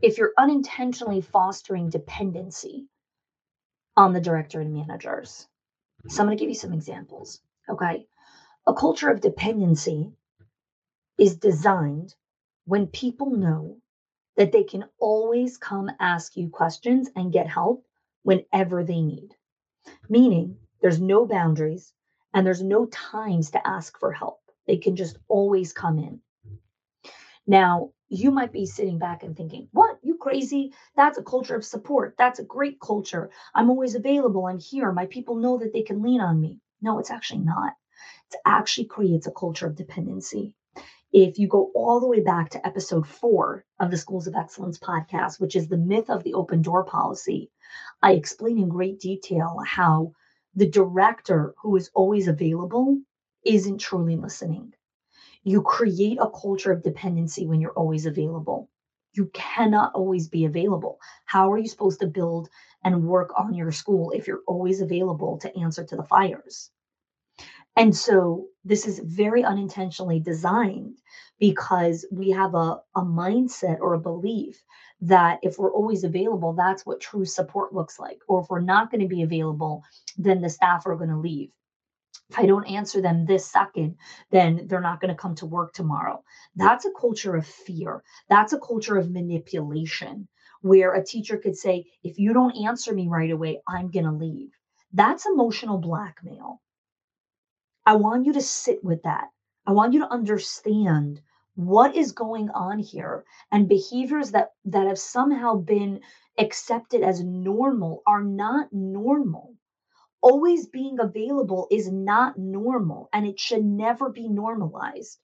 if 0.02 0.18
you're 0.18 0.34
unintentionally 0.38 1.22
fostering 1.22 1.90
dependency 1.90 2.88
on 3.98 4.14
the 4.14 4.22
director 4.22 4.62
and 4.62 4.74
managers? 4.74 5.48
So, 6.08 6.22
I'm 6.22 6.28
going 6.28 6.38
to 6.38 6.42
give 6.42 6.50
you 6.50 6.56
some 6.56 6.74
examples. 6.74 7.42
Okay. 7.68 8.06
A 8.68 8.74
culture 8.74 9.10
of 9.10 9.22
dependency 9.22 10.12
is 11.20 11.36
designed 11.38 12.16
when 12.66 12.88
people 12.88 13.32
know 13.32 13.78
that 14.38 14.52
they 14.52 14.64
can 14.64 14.86
always 15.00 15.58
come 15.58 15.92
ask 16.00 16.38
you 16.38 16.50
questions 16.50 17.10
and 17.16 17.34
get 17.34 17.48
help 17.48 17.86
whenever 18.24 18.84
they 18.84 19.02
need. 19.02 19.36
Meaning, 20.10 20.58
there's 20.82 21.02
no 21.02 21.26
boundaries 21.26 21.94
and 22.34 22.46
there's 22.46 22.64
no 22.64 22.86
times 22.88 23.52
to 23.52 23.68
ask 23.68 24.00
for 24.00 24.14
help. 24.14 24.40
They 24.68 24.78
can 24.78 24.96
just 24.96 25.18
always 25.28 25.74
come 25.74 26.00
in. 26.00 26.22
Now, 27.48 27.92
you 28.10 28.32
might 28.32 28.52
be 28.52 28.66
sitting 28.66 29.00
back 29.00 29.24
and 29.24 29.36
thinking, 29.36 29.68
What? 29.72 30.00
You 30.04 30.18
crazy? 30.18 30.74
That's 30.96 31.18
a 31.18 31.24
culture 31.24 31.56
of 31.56 31.66
support. 31.66 32.16
That's 32.18 32.40
a 32.40 32.44
great 32.46 32.80
culture. 32.80 33.30
I'm 33.54 33.70
always 33.70 33.96
available. 33.96 34.46
I'm 34.46 34.60
here. 34.60 34.92
My 34.92 35.08
people 35.08 35.36
know 35.36 35.58
that 35.58 35.74
they 35.74 35.84
can 35.84 36.02
lean 36.02 36.22
on 36.22 36.40
me. 36.40 36.60
No, 36.82 37.00
it's 37.00 37.12
actually 37.12 37.42
not. 37.42 37.74
It 38.32 38.40
actually 38.46 38.88
creates 38.88 39.28
a 39.28 39.32
culture 39.32 39.68
of 39.68 39.76
dependency. 39.76 40.56
If 41.14 41.38
you 41.38 41.48
go 41.48 41.70
all 41.76 42.00
the 42.00 42.08
way 42.08 42.20
back 42.20 42.50
to 42.50 42.66
episode 42.66 43.06
four 43.06 43.64
of 43.80 43.92
the 43.92 43.98
Schools 43.98 44.26
of 44.26 44.34
Excellence 44.34 44.80
podcast, 44.80 45.40
which 45.40 45.56
is 45.56 45.68
the 45.68 45.78
myth 45.78 46.10
of 46.10 46.24
the 46.24 46.34
open 46.34 46.64
door 46.64 46.84
policy, 46.84 47.52
I 48.02 48.14
explain 48.14 48.58
in 48.58 48.70
great 48.70 49.00
detail 49.00 49.62
how 49.68 50.14
the 50.56 50.68
director 50.68 51.54
who 51.62 51.76
is 51.76 51.92
always 51.94 52.28
available 52.28 53.00
isn't 53.46 53.78
truly 53.78 54.18
listening. 54.18 54.74
You 55.44 55.62
create 55.62 56.18
a 56.22 56.30
culture 56.32 56.72
of 56.72 56.84
dependency 56.84 57.46
when 57.48 57.62
you're 57.62 57.74
always 57.74 58.06
available. 58.06 58.70
You 59.14 59.28
cannot 59.34 59.94
always 59.96 60.28
be 60.30 60.46
available. 60.46 61.00
How 61.26 61.52
are 61.52 61.58
you 61.58 61.68
supposed 61.68 62.00
to 62.02 62.08
build 62.08 62.50
and 62.84 63.08
work 63.08 63.32
on 63.38 63.54
your 63.54 63.72
school 63.72 64.12
if 64.12 64.28
you're 64.28 64.44
always 64.48 64.82
available 64.82 65.38
to 65.40 65.58
answer 65.58 65.84
to 65.86 65.96
the 65.96 66.04
fires? 66.04 66.72
And 67.80 67.96
so 67.96 68.48
this 68.66 68.86
is 68.86 69.00
very 69.00 69.44
unintentionally 69.44 70.20
designed 70.20 70.98
because 71.40 72.06
we 72.12 72.30
have 72.32 72.54
a, 72.54 72.82
a 72.96 73.02
mindset 73.04 73.80
or 73.80 73.96
a 73.96 74.00
belief 74.00 74.62
that 75.02 75.40
if 75.44 75.58
we're 75.58 75.74
always 75.74 76.04
available, 76.04 76.54
that's 76.54 76.86
what 76.86 77.00
true 77.00 77.26
support 77.26 77.74
looks 77.74 77.98
like. 77.98 78.20
Or 78.28 78.42
if 78.42 78.50
we're 78.50 78.60
not 78.60 78.92
going 78.92 79.02
to 79.02 79.08
be 79.08 79.24
available, 79.24 79.84
then 80.18 80.42
the 80.42 80.50
staff 80.50 80.86
are 80.88 80.98
going 80.98 81.10
to 81.10 81.18
leave. 81.18 81.52
If 82.30 82.40
I 82.40 82.48
don't 82.48 82.66
answer 82.70 83.02
them 83.02 83.26
this 83.26 83.48
second, 83.48 83.96
then 84.30 84.68
they're 84.68 84.82
not 84.82 85.02
going 85.02 85.16
to 85.16 85.22
come 85.22 85.36
to 85.36 85.48
work 85.48 85.74
tomorrow. 85.74 86.24
That's 86.58 86.86
a 86.86 86.92
culture 87.00 87.38
of 87.38 87.48
fear. 87.48 88.04
That's 88.30 88.54
a 88.54 88.60
culture 88.60 88.98
of 88.98 89.10
manipulation 89.10 90.28
where 90.62 90.94
a 90.96 91.06
teacher 91.06 91.38
could 91.38 91.58
say, 91.58 91.86
if 92.04 92.20
you 92.20 92.34
don't 92.34 92.58
answer 92.58 92.94
me 92.94 93.08
right 93.08 93.32
away, 93.32 93.62
I'm 93.68 93.90
going 93.90 94.06
to 94.06 94.12
leave. 94.12 94.52
That's 94.94 95.26
emotional 95.26 95.78
blackmail. 95.80 96.62
I 97.90 97.96
want 97.96 98.28
you 98.28 98.34
to 98.34 98.42
sit 98.42 98.84
with 98.84 99.02
that. 99.02 99.32
I 99.66 99.72
want 99.72 99.94
you 99.94 100.02
to 100.02 100.14
understand 100.14 101.24
what 101.56 101.96
is 101.96 102.12
going 102.12 102.52
on 102.52 102.78
here 102.78 103.26
and 103.52 103.68
behaviors 103.68 104.30
that 104.30 104.54
that 104.66 104.86
have 104.86 105.00
somehow 105.00 105.56
been 105.56 106.02
accepted 106.38 107.02
as 107.02 107.24
normal 107.24 108.04
are 108.06 108.22
not 108.24 108.72
normal. 108.72 109.56
Always 110.22 110.68
being 110.68 111.00
available 111.00 111.68
is 111.72 111.92
not 111.92 112.38
normal 112.38 113.10
and 113.12 113.26
it 113.26 113.40
should 113.40 113.66
never 113.66 114.10
be 114.12 114.30
normalized. 114.30 115.20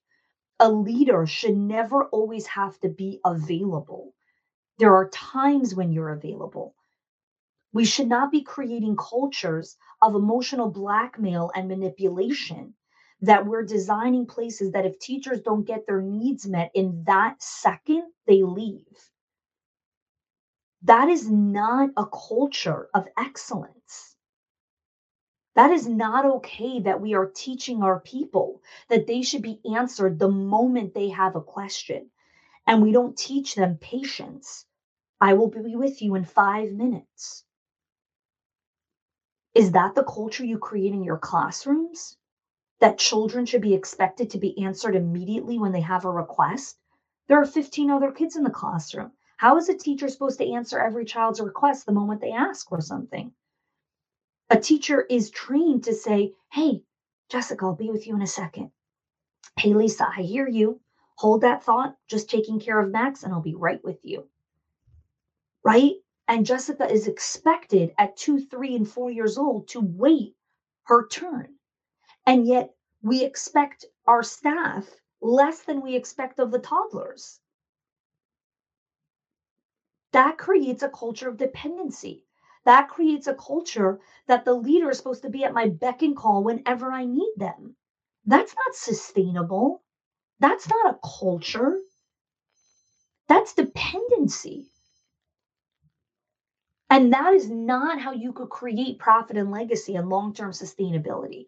A 0.58 0.68
leader 0.68 1.24
should 1.24 1.56
never 1.56 2.06
always 2.06 2.48
have 2.48 2.80
to 2.80 2.88
be 2.88 3.20
available. 3.24 4.12
There 4.80 4.96
are 4.96 5.08
times 5.10 5.76
when 5.76 5.92
you're 5.92 6.10
available 6.10 6.74
we 7.72 7.84
should 7.84 8.08
not 8.08 8.30
be 8.30 8.42
creating 8.42 8.96
cultures 8.96 9.76
of 10.02 10.14
emotional 10.14 10.70
blackmail 10.70 11.50
and 11.54 11.68
manipulation 11.68 12.74
that 13.22 13.46
we're 13.46 13.64
designing 13.64 14.26
places 14.26 14.72
that 14.72 14.86
if 14.86 14.98
teachers 14.98 15.40
don't 15.42 15.66
get 15.66 15.86
their 15.86 16.02
needs 16.02 16.46
met 16.46 16.70
in 16.74 17.04
that 17.06 17.42
second, 17.42 18.04
they 18.26 18.42
leave. 18.42 19.10
That 20.82 21.08
is 21.08 21.30
not 21.30 21.90
a 21.96 22.06
culture 22.06 22.88
of 22.94 23.08
excellence. 23.18 24.16
That 25.56 25.72
is 25.72 25.88
not 25.88 26.26
okay 26.26 26.80
that 26.80 27.00
we 27.00 27.14
are 27.14 27.32
teaching 27.34 27.82
our 27.82 28.00
people 28.00 28.62
that 28.88 29.06
they 29.06 29.22
should 29.22 29.42
be 29.42 29.60
answered 29.74 30.18
the 30.18 30.28
moment 30.30 30.94
they 30.94 31.08
have 31.08 31.34
a 31.34 31.40
question. 31.40 32.10
And 32.66 32.82
we 32.82 32.92
don't 32.92 33.16
teach 33.16 33.54
them 33.54 33.78
patience. 33.78 34.66
I 35.20 35.34
will 35.34 35.48
be 35.48 35.76
with 35.76 36.02
you 36.02 36.14
in 36.14 36.24
five 36.26 36.72
minutes. 36.72 37.45
Is 39.56 39.72
that 39.72 39.94
the 39.94 40.04
culture 40.04 40.44
you 40.44 40.58
create 40.58 40.92
in 40.92 41.02
your 41.02 41.16
classrooms? 41.16 42.18
That 42.80 42.98
children 42.98 43.46
should 43.46 43.62
be 43.62 43.72
expected 43.72 44.28
to 44.28 44.38
be 44.38 44.62
answered 44.62 44.94
immediately 44.94 45.58
when 45.58 45.72
they 45.72 45.80
have 45.80 46.04
a 46.04 46.12
request? 46.12 46.78
There 47.26 47.40
are 47.40 47.46
15 47.46 47.90
other 47.90 48.12
kids 48.12 48.36
in 48.36 48.44
the 48.44 48.50
classroom. 48.50 49.12
How 49.38 49.56
is 49.56 49.70
a 49.70 49.74
teacher 49.74 50.10
supposed 50.10 50.40
to 50.40 50.52
answer 50.52 50.78
every 50.78 51.06
child's 51.06 51.40
request 51.40 51.86
the 51.86 51.92
moment 51.92 52.20
they 52.20 52.32
ask 52.32 52.68
for 52.68 52.82
something? 52.82 53.32
A 54.50 54.60
teacher 54.60 55.06
is 55.08 55.30
trained 55.30 55.84
to 55.84 55.94
say, 55.94 56.34
Hey, 56.52 56.82
Jessica, 57.30 57.64
I'll 57.64 57.74
be 57.74 57.90
with 57.90 58.06
you 58.06 58.14
in 58.14 58.20
a 58.20 58.26
second. 58.26 58.72
Hey, 59.58 59.72
Lisa, 59.72 60.06
I 60.06 60.20
hear 60.20 60.46
you. 60.46 60.82
Hold 61.14 61.40
that 61.40 61.64
thought, 61.64 61.96
just 62.08 62.28
taking 62.28 62.60
care 62.60 62.78
of 62.78 62.90
Max, 62.90 63.22
and 63.22 63.32
I'll 63.32 63.40
be 63.40 63.54
right 63.54 63.82
with 63.82 64.00
you. 64.04 64.28
Right? 65.64 65.94
And 66.28 66.46
Jessica 66.46 66.90
is 66.90 67.06
expected 67.06 67.94
at 67.98 68.16
two, 68.16 68.40
three, 68.40 68.74
and 68.74 68.88
four 68.88 69.10
years 69.10 69.38
old 69.38 69.68
to 69.68 69.80
wait 69.80 70.36
her 70.84 71.06
turn. 71.06 71.56
And 72.26 72.46
yet 72.46 72.74
we 73.02 73.24
expect 73.24 73.84
our 74.06 74.22
staff 74.22 74.88
less 75.20 75.62
than 75.62 75.82
we 75.82 75.94
expect 75.94 76.40
of 76.40 76.50
the 76.50 76.58
toddlers. 76.58 77.40
That 80.12 80.38
creates 80.38 80.82
a 80.82 80.88
culture 80.88 81.28
of 81.28 81.36
dependency. 81.36 82.24
That 82.64 82.88
creates 82.88 83.26
a 83.28 83.34
culture 83.34 84.00
that 84.26 84.44
the 84.44 84.54
leader 84.54 84.90
is 84.90 84.98
supposed 84.98 85.22
to 85.22 85.30
be 85.30 85.44
at 85.44 85.54
my 85.54 85.68
beck 85.68 86.02
and 86.02 86.16
call 86.16 86.42
whenever 86.42 86.90
I 86.90 87.04
need 87.04 87.34
them. 87.36 87.76
That's 88.24 88.54
not 88.54 88.74
sustainable. 88.74 89.82
That's 90.40 90.68
not 90.68 90.94
a 90.94 90.98
culture. 91.18 91.78
That's 93.28 93.54
dependency. 93.54 94.70
And 96.90 97.12
that 97.12 97.34
is 97.34 97.50
not 97.50 98.00
how 98.00 98.12
you 98.12 98.32
could 98.32 98.48
create 98.48 98.98
profit 98.98 99.36
and 99.36 99.50
legacy 99.50 99.96
and 99.96 100.08
long 100.08 100.32
term 100.32 100.52
sustainability. 100.52 101.46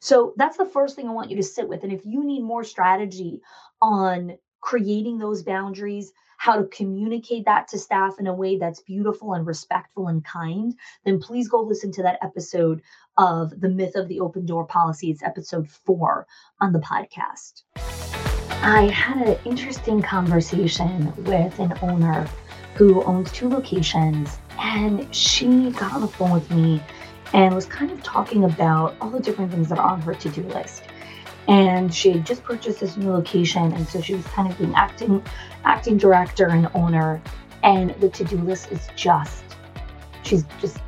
So 0.00 0.32
that's 0.36 0.56
the 0.56 0.64
first 0.64 0.96
thing 0.96 1.08
I 1.08 1.12
want 1.12 1.30
you 1.30 1.36
to 1.36 1.42
sit 1.42 1.68
with. 1.68 1.84
And 1.84 1.92
if 1.92 2.06
you 2.06 2.24
need 2.24 2.42
more 2.42 2.64
strategy 2.64 3.42
on 3.82 4.38
creating 4.60 5.18
those 5.18 5.42
boundaries, 5.42 6.12
how 6.38 6.56
to 6.56 6.64
communicate 6.68 7.44
that 7.44 7.68
to 7.68 7.78
staff 7.78 8.18
in 8.18 8.26
a 8.26 8.32
way 8.32 8.56
that's 8.56 8.80
beautiful 8.80 9.34
and 9.34 9.46
respectful 9.46 10.08
and 10.08 10.24
kind, 10.24 10.74
then 11.04 11.20
please 11.20 11.48
go 11.48 11.60
listen 11.60 11.92
to 11.92 12.02
that 12.02 12.18
episode 12.22 12.80
of 13.18 13.60
The 13.60 13.68
Myth 13.68 13.94
of 13.94 14.08
the 14.08 14.20
Open 14.20 14.46
Door 14.46 14.66
Policy. 14.66 15.10
It's 15.10 15.22
episode 15.22 15.68
four 15.68 16.26
on 16.62 16.72
the 16.72 16.78
podcast. 16.78 17.64
I 18.62 18.88
had 18.88 19.26
an 19.26 19.38
interesting 19.44 20.00
conversation 20.00 21.12
with 21.24 21.58
an 21.58 21.74
owner 21.82 22.26
who 22.74 23.02
owns 23.04 23.30
two 23.32 23.50
locations, 23.50 24.38
and 24.60 25.12
she 25.14 25.70
got 25.70 25.92
on 25.92 26.02
the 26.02 26.08
phone 26.08 26.32
with 26.32 26.50
me 26.50 26.82
and 27.32 27.54
was 27.54 27.66
kind 27.66 27.90
of 27.90 28.02
talking 28.02 28.44
about 28.44 28.94
all 29.00 29.10
the 29.10 29.20
different 29.20 29.50
things 29.50 29.68
that 29.70 29.78
are 29.78 29.90
on 29.90 30.00
her 30.02 30.14
to 30.14 30.28
do 30.28 30.42
list. 30.42 30.82
And 31.48 31.92
she 31.92 32.12
had 32.12 32.26
just 32.26 32.44
purchased 32.44 32.80
this 32.80 32.96
new 32.96 33.10
location, 33.10 33.72
and 33.72 33.88
so 33.88 34.00
she 34.00 34.14
was 34.14 34.24
kind 34.26 34.50
of 34.50 34.58
being 34.58 34.74
acting, 34.74 35.24
acting 35.64 35.96
director 35.96 36.48
and 36.48 36.68
owner. 36.74 37.20
And 37.62 37.90
the 38.00 38.08
to 38.10 38.24
do 38.24 38.36
list 38.36 38.70
is 38.70 38.88
just, 38.94 39.44
she's 40.22 40.44
just 40.60 40.78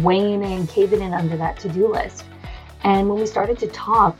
weighing 0.00 0.42
in, 0.42 0.66
caving 0.66 1.02
in 1.02 1.12
under 1.12 1.36
that 1.36 1.58
to 1.60 1.68
do 1.68 1.88
list. 1.88 2.24
And 2.84 3.08
when 3.08 3.18
we 3.18 3.26
started 3.26 3.58
to 3.58 3.68
talk, 3.68 4.18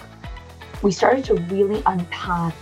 we 0.83 0.93
started 0.93 1.25
to 1.27 1.35
really 1.35 1.83
unpack 1.87 2.55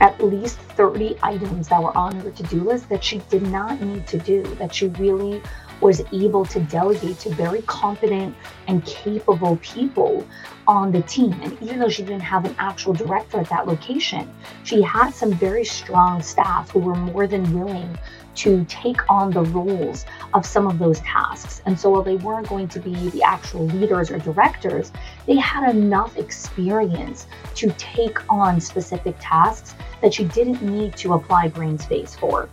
at 0.00 0.22
least 0.22 0.58
30 0.58 1.18
items 1.22 1.68
that 1.68 1.82
were 1.82 1.96
on 1.96 2.14
her 2.20 2.30
to 2.30 2.42
do 2.44 2.62
list 2.62 2.88
that 2.88 3.04
she 3.04 3.18
did 3.30 3.42
not 3.42 3.80
need 3.80 4.06
to 4.06 4.18
do, 4.18 4.42
that 4.54 4.74
she 4.74 4.88
really 4.88 5.42
was 5.80 6.02
able 6.12 6.44
to 6.46 6.60
delegate 6.60 7.18
to 7.20 7.30
very 7.30 7.62
competent 7.62 8.34
and 8.68 8.84
capable 8.84 9.56
people 9.56 10.26
on 10.66 10.92
the 10.92 11.02
team. 11.02 11.32
And 11.42 11.60
even 11.62 11.78
though 11.78 11.88
she 11.88 12.02
didn't 12.02 12.20
have 12.20 12.44
an 12.44 12.54
actual 12.58 12.92
director 12.92 13.40
at 13.40 13.48
that 13.48 13.66
location, 13.66 14.32
she 14.64 14.82
had 14.82 15.10
some 15.10 15.32
very 15.32 15.64
strong 15.64 16.22
staff 16.22 16.70
who 16.70 16.80
were 16.80 16.94
more 16.94 17.26
than 17.26 17.58
willing 17.58 17.98
to 18.36 18.64
take 18.68 19.00
on 19.10 19.30
the 19.30 19.42
roles 19.42 20.06
of 20.34 20.46
some 20.46 20.66
of 20.66 20.78
those 20.78 21.00
tasks. 21.00 21.62
And 21.66 21.78
so 21.78 21.90
while 21.90 22.02
they 22.02 22.16
weren't 22.16 22.48
going 22.48 22.68
to 22.68 22.78
be 22.78 23.10
the 23.10 23.22
actual 23.22 23.66
leaders 23.66 24.10
or 24.10 24.18
directors, 24.18 24.92
they 25.26 25.36
had 25.36 25.68
enough 25.74 26.16
experience 26.16 27.26
to 27.56 27.70
take 27.72 28.18
on 28.30 28.60
specific 28.60 29.16
tasks 29.20 29.74
that 30.00 30.14
she 30.14 30.24
didn't 30.24 30.62
need 30.62 30.96
to 30.96 31.14
apply 31.14 31.48
brain 31.48 31.78
space 31.78 32.14
for. 32.14 32.48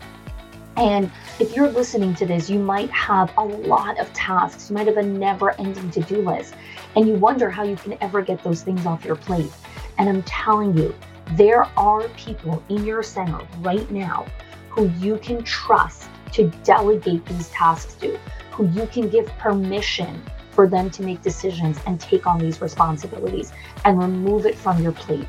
And 0.78 1.12
if 1.40 1.56
you're 1.56 1.70
listening 1.70 2.14
to 2.16 2.26
this, 2.26 2.50
you 2.50 2.60
might 2.60 2.92
have 2.92 3.32
a 3.38 3.44
lot 3.44 4.00
of 4.00 4.14
tasks. 4.14 4.70
You 4.70 4.76
might 4.76 4.88
have 4.88 4.98
a 4.98 5.04
never 5.04 5.60
ending 5.60 5.90
to 5.92 6.02
do 6.02 6.22
list, 6.22 6.54
and 6.96 7.08
you 7.08 7.16
wonder 7.16 7.50
how 7.50 7.64
you 7.64 7.76
can 7.76 7.98
ever 8.00 8.22
get 8.22 8.44
those 8.44 8.62
things 8.62 8.86
off 8.86 9.04
your 9.04 9.16
plate. 9.16 9.52
And 9.98 10.08
I'm 10.08 10.22
telling 10.24 10.78
you, 10.78 10.94
there 11.32 11.64
are 11.78 12.08
people 12.10 12.64
in 12.70 12.86
your 12.86 13.02
center 13.02 13.40
right 13.60 13.90
now 13.90 14.28
who 14.70 14.90
you 15.00 15.18
can 15.18 15.44
trust 15.44 16.10
to 16.34 16.52
delegate 16.64 17.26
these 17.26 17.50
tasks 17.50 17.96
to, 17.96 18.20
who 18.52 18.68
you 18.70 18.86
can 18.88 19.10
give 19.10 19.26
permission 19.40 20.22
for 20.52 20.68
them 20.68 20.90
to 20.92 21.04
make 21.04 21.22
decisions 21.22 21.80
and 21.86 22.00
take 22.00 22.28
on 22.28 22.40
these 22.40 22.62
responsibilities 22.62 23.52
and 23.86 24.00
remove 24.00 24.46
it 24.46 24.56
from 24.56 24.82
your 24.82 24.92
plate. 24.92 25.28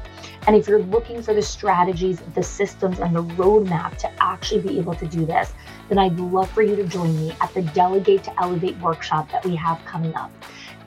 And 0.49 0.57
if 0.57 0.67
you're 0.67 0.83
looking 0.85 1.21
for 1.21 1.35
the 1.35 1.43
strategies, 1.43 2.23
the 2.35 2.43
systems, 2.43 3.01
and 3.01 3.15
the 3.15 3.23
roadmap 3.23 3.99
to 3.99 4.11
actually 4.19 4.63
be 4.63 4.79
able 4.79 4.95
to 4.95 5.07
do 5.07 5.27
this, 5.27 5.53
then 5.91 5.99
I'd 5.99 6.19
love 6.19 6.51
for 6.53 6.63
you 6.63 6.75
to 6.75 6.85
join 6.85 7.15
me 7.19 7.35
at 7.43 7.53
the 7.53 7.61
Delegate 7.61 8.25
to 8.25 8.41
Elevate 8.41 8.79
workshop 8.79 9.31
that 9.31 9.45
we 9.45 9.55
have 9.57 9.79
coming 9.85 10.15
up. 10.15 10.33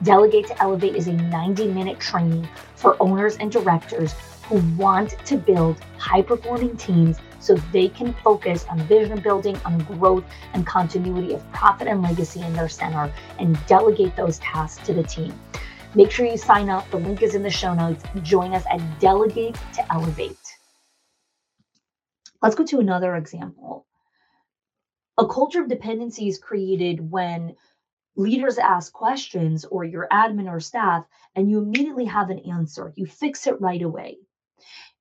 Delegate 0.02 0.48
to 0.48 0.60
Elevate 0.60 0.96
is 0.96 1.06
a 1.06 1.12
90 1.12 1.68
minute 1.68 2.00
training 2.00 2.48
for 2.74 3.00
owners 3.00 3.36
and 3.36 3.52
directors 3.52 4.16
who 4.48 4.56
want 4.76 5.10
to 5.26 5.36
build 5.36 5.78
high 5.96 6.22
performing 6.22 6.76
teams 6.76 7.18
so 7.38 7.54
they 7.72 7.86
can 7.86 8.12
focus 8.14 8.66
on 8.68 8.80
vision 8.88 9.20
building, 9.20 9.56
on 9.64 9.78
growth, 9.84 10.24
and 10.54 10.66
continuity 10.66 11.34
of 11.34 11.52
profit 11.52 11.86
and 11.86 12.02
legacy 12.02 12.40
in 12.40 12.52
their 12.52 12.68
center 12.68 13.12
and 13.38 13.64
delegate 13.66 14.16
those 14.16 14.40
tasks 14.40 14.84
to 14.84 14.92
the 14.92 15.04
team. 15.04 15.32
Make 15.94 16.10
sure 16.10 16.24
you 16.24 16.38
sign 16.38 16.70
up. 16.70 16.90
The 16.90 16.96
link 16.96 17.22
is 17.22 17.34
in 17.34 17.42
the 17.42 17.50
show 17.50 17.74
notes. 17.74 18.02
Join 18.22 18.54
us 18.54 18.64
at 18.70 18.80
Delegate 18.98 19.58
to 19.74 19.92
Elevate. 19.92 20.38
Let's 22.40 22.54
go 22.54 22.64
to 22.64 22.80
another 22.80 23.14
example. 23.16 23.86
A 25.18 25.26
culture 25.26 25.60
of 25.60 25.68
dependency 25.68 26.28
is 26.28 26.38
created 26.38 27.10
when 27.10 27.56
leaders 28.16 28.56
ask 28.56 28.92
questions 28.92 29.66
or 29.66 29.84
your 29.84 30.08
admin 30.10 30.50
or 30.50 30.60
staff, 30.60 31.04
and 31.34 31.50
you 31.50 31.58
immediately 31.58 32.06
have 32.06 32.30
an 32.30 32.38
answer. 32.50 32.92
You 32.96 33.04
fix 33.06 33.46
it 33.46 33.60
right 33.60 33.82
away. 33.82 34.16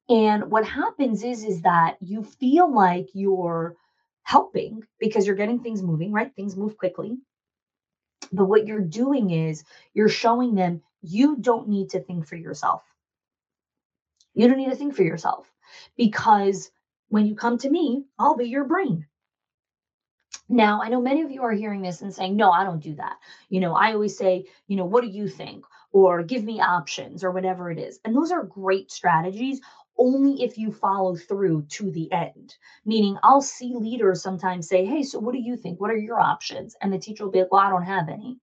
And 0.09 0.51
what 0.51 0.65
happens 0.65 1.23
is, 1.23 1.45
is 1.45 1.61
that 1.61 1.95
you 2.01 2.23
feel 2.23 2.73
like 2.73 3.07
you're 3.13 3.77
helping 4.23 4.83
because 4.99 5.25
you're 5.25 5.37
getting 5.37 5.59
things 5.61 5.81
moving, 5.81 6.11
right? 6.11 6.35
Things 6.35 6.57
move 6.57 6.77
quickly. 6.77 7.17
But 8.31 8.45
what 8.45 8.67
you're 8.67 8.81
doing 8.81 9.31
is 9.31 9.63
you're 9.93 10.09
showing 10.09 10.55
them 10.55 10.81
you 11.01 11.37
don't 11.37 11.67
need 11.67 11.89
to 11.91 11.99
think 12.01 12.27
for 12.27 12.35
yourself. 12.35 12.83
You 14.33 14.47
don't 14.47 14.57
need 14.57 14.69
to 14.69 14.75
think 14.75 14.95
for 14.95 15.03
yourself 15.03 15.51
because 15.97 16.71
when 17.09 17.25
you 17.25 17.35
come 17.35 17.57
to 17.59 17.69
me, 17.69 18.05
I'll 18.17 18.37
be 18.37 18.47
your 18.47 18.63
brain. 18.63 19.05
Now, 20.47 20.81
I 20.81 20.89
know 20.89 21.01
many 21.01 21.21
of 21.21 21.31
you 21.31 21.43
are 21.43 21.51
hearing 21.53 21.81
this 21.81 22.01
and 22.01 22.13
saying, 22.13 22.35
no, 22.35 22.51
I 22.51 22.63
don't 22.63 22.83
do 22.83 22.95
that. 22.95 23.17
You 23.49 23.59
know, 23.61 23.73
I 23.73 23.93
always 23.93 24.17
say, 24.17 24.45
you 24.67 24.75
know, 24.75 24.85
what 24.85 25.01
do 25.01 25.09
you 25.09 25.27
think? 25.27 25.65
Or 25.93 26.23
give 26.23 26.43
me 26.43 26.61
options 26.61 27.23
or 27.23 27.31
whatever 27.31 27.71
it 27.71 27.79
is. 27.79 27.99
And 28.05 28.15
those 28.15 28.31
are 28.31 28.43
great 28.43 28.91
strategies 28.91 29.61
only 30.01 30.43
if 30.43 30.57
you 30.57 30.71
follow 30.71 31.15
through 31.15 31.63
to 31.69 31.91
the 31.91 32.11
end. 32.11 32.55
Meaning, 32.85 33.17
I'll 33.23 33.41
see 33.41 33.75
leaders 33.75 34.23
sometimes 34.23 34.67
say, 34.67 34.83
Hey, 34.85 35.03
so 35.03 35.19
what 35.19 35.33
do 35.33 35.39
you 35.39 35.55
think? 35.55 35.79
What 35.79 35.91
are 35.91 35.97
your 35.97 36.19
options? 36.19 36.75
And 36.81 36.91
the 36.91 36.97
teacher 36.99 37.23
will 37.23 37.31
be 37.31 37.41
like, 37.41 37.51
Well, 37.51 37.61
I 37.61 37.69
don't 37.69 37.83
have 37.83 38.09
any. 38.09 38.39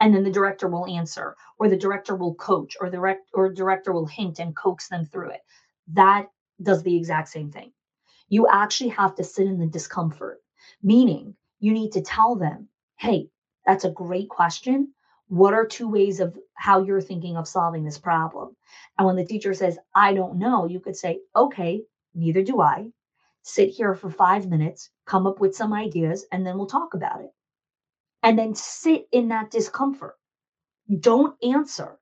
And 0.00 0.14
then 0.14 0.24
the 0.24 0.32
director 0.32 0.68
will 0.68 0.86
answer, 0.86 1.36
or 1.58 1.68
the 1.68 1.76
director 1.76 2.16
will 2.16 2.34
coach, 2.34 2.76
or 2.80 2.90
the 2.90 3.00
rec- 3.00 3.28
or 3.34 3.52
director 3.52 3.92
will 3.92 4.06
hint 4.06 4.38
and 4.40 4.56
coax 4.56 4.88
them 4.88 5.04
through 5.04 5.30
it. 5.30 5.42
That 5.88 6.28
does 6.62 6.82
the 6.82 6.96
exact 6.96 7.28
same 7.28 7.52
thing. 7.52 7.72
You 8.28 8.48
actually 8.50 8.90
have 8.90 9.14
to 9.16 9.24
sit 9.24 9.46
in 9.46 9.58
the 9.58 9.66
discomfort, 9.66 10.42
meaning 10.82 11.36
you 11.60 11.72
need 11.72 11.92
to 11.92 12.02
tell 12.02 12.36
them, 12.36 12.68
Hey, 12.98 13.30
that's 13.66 13.84
a 13.84 13.92
great 13.92 14.30
question. 14.30 14.94
What 15.28 15.54
are 15.54 15.66
two 15.66 15.88
ways 15.88 16.20
of 16.20 16.38
how 16.54 16.82
you're 16.84 17.00
thinking 17.00 17.36
of 17.36 17.48
solving 17.48 17.84
this 17.84 17.98
problem? 17.98 18.56
And 18.98 19.06
when 19.06 19.16
the 19.16 19.24
teacher 19.24 19.54
says, 19.54 19.78
I 19.94 20.14
don't 20.14 20.38
know, 20.38 20.66
you 20.66 20.80
could 20.80 20.96
say, 20.96 21.20
okay, 21.34 21.82
neither 22.14 22.42
do 22.42 22.60
I. 22.60 22.90
Sit 23.42 23.70
here 23.70 23.94
for 23.94 24.10
five 24.10 24.48
minutes, 24.48 24.90
come 25.06 25.26
up 25.26 25.40
with 25.40 25.54
some 25.54 25.72
ideas, 25.72 26.26
and 26.32 26.46
then 26.46 26.56
we'll 26.56 26.66
talk 26.66 26.94
about 26.94 27.20
it. 27.20 27.30
And 28.22 28.38
then 28.38 28.54
sit 28.54 29.06
in 29.12 29.28
that 29.28 29.50
discomfort. 29.50 30.16
Don't 31.00 31.36
answer. 31.42 31.98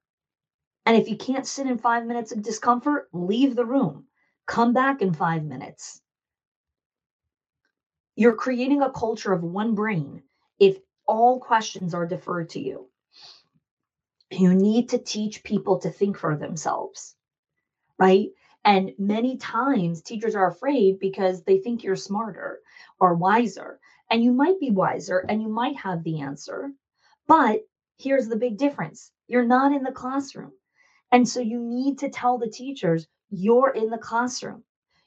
And 0.87 0.97
if 0.97 1.09
you 1.09 1.17
can't 1.17 1.47
sit 1.47 1.67
in 1.67 1.79
five 1.79 2.07
minutes 2.07 2.33
of 2.33 2.43
discomfort, 2.43 3.09
leave 3.13 3.55
the 3.55 3.65
room. 3.65 4.07
Come 4.47 4.73
back 4.73 5.01
in 5.01 5.15
five 5.15 5.45
minutes. 5.45 6.01
You're 8.17 8.37
creating 8.37 8.83
a 8.83 8.91
culture 8.91 9.33
of 9.33 9.43
one 9.43 9.75
brain 9.75 10.23
if 10.59 10.79
all 11.07 11.41
questions 11.41 11.95
are 11.95 12.07
deferred 12.07 12.51
to 12.51 12.61
you. 12.61 12.89
You 14.33 14.55
need 14.55 14.89
to 14.91 14.99
teach 14.99 15.45
people 15.45 15.79
to 15.81 15.91
think 15.91 16.19
for 16.19 16.37
themselves, 16.37 17.15
right? 17.99 18.31
And 18.65 18.93
many 18.99 19.37
times 19.39 20.03
teachers 20.03 20.35
are 20.35 20.49
afraid 20.49 20.99
because 20.99 21.43
they 21.45 21.59
think 21.59 21.85
you're 21.85 21.97
smarter 21.97 22.61
or 23.01 23.15
wiser. 23.15 23.81
And 24.11 24.25
you 24.25 24.33
might 24.33 24.61
be 24.61 24.71
wiser 24.71 25.19
and 25.19 25.43
you 25.43 25.49
might 25.49 25.77
have 25.77 26.05
the 26.05 26.21
answer. 26.21 26.73
But 27.27 27.63
here's 27.99 28.29
the 28.29 28.37
big 28.37 28.59
difference 28.59 29.13
you're 29.29 29.45
not 29.45 29.73
in 29.73 29.83
the 29.83 29.93
classroom. 29.93 30.53
And 31.13 31.29
so 31.29 31.41
you 31.41 31.61
need 31.61 31.99
to 32.01 32.11
tell 32.11 32.39
the 32.39 32.51
teachers 32.51 33.07
you're 33.31 33.71
in 33.71 33.91
the 33.91 33.99
classroom. 33.99 34.65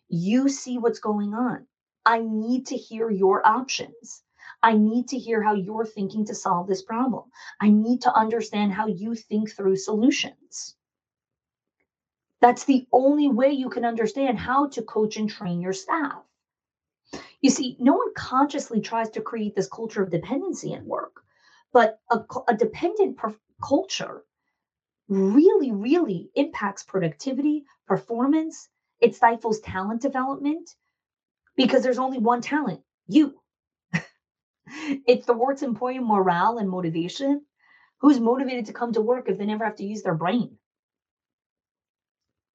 You 0.10 0.50
see 0.50 0.78
what's 0.78 1.00
going 1.00 1.34
on. 1.34 1.68
I 2.06 2.20
need 2.20 2.68
to 2.68 2.78
hear 2.78 3.10
your 3.10 3.46
options. 3.48 4.24
I 4.66 4.74
need 4.78 5.10
to 5.10 5.20
hear 5.20 5.44
how 5.44 5.54
you're 5.54 5.86
thinking 5.86 6.26
to 6.26 6.36
solve 6.36 6.68
this 6.68 6.84
problem. 6.84 7.32
I 7.62 7.70
need 7.70 8.02
to 8.04 8.14
understand 8.14 8.74
how 8.74 8.88
you 8.88 9.16
think 9.16 9.52
through 9.52 9.78
solutions. 9.78 10.76
That's 12.42 12.66
the 12.66 12.88
only 12.92 13.30
way 13.30 13.52
you 13.52 13.70
can 13.70 13.86
understand 13.86 14.40
how 14.40 14.70
to 14.70 14.82
coach 14.82 15.18
and 15.18 15.30
train 15.30 15.62
your 15.62 15.74
staff. 15.74 16.24
You 17.42 17.52
see, 17.52 17.78
no 17.80 17.94
one 17.94 18.14
consciously 18.16 18.82
tries 18.82 19.12
to 19.12 19.22
create 19.22 19.56
this 19.56 19.70
culture 19.70 20.04
of 20.04 20.12
dependency 20.12 20.74
in 20.74 20.86
work, 20.86 21.22
but 21.72 22.00
a, 22.12 22.22
a 22.48 22.56
dependent 22.56 23.18
per- 23.18 23.40
culture 23.64 24.26
really, 25.10 25.72
really 25.72 26.32
impacts 26.36 26.84
productivity, 26.84 27.66
performance. 27.88 28.70
It 29.02 29.16
stifles 29.16 29.62
talent 29.62 30.02
development 30.02 30.70
because 31.58 31.84
there's 31.84 32.00
only 32.00 32.20
one 32.20 32.42
talent 32.42 32.82
you. 33.08 33.40
It 34.68 35.26
thwarts 35.26 35.62
employee 35.62 36.00
morale 36.00 36.58
and 36.58 36.70
motivation. 36.70 37.46
Who's 38.02 38.20
motivated 38.20 38.66
to 38.68 38.74
come 38.74 38.94
to 38.94 39.02
work 39.02 39.30
if 39.30 39.38
they 39.38 39.46
never 39.46 39.66
have 39.66 39.78
to 39.78 39.86
use 39.86 40.04
their 40.04 40.16
brain? 40.16 40.58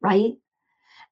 Right? 0.01 0.35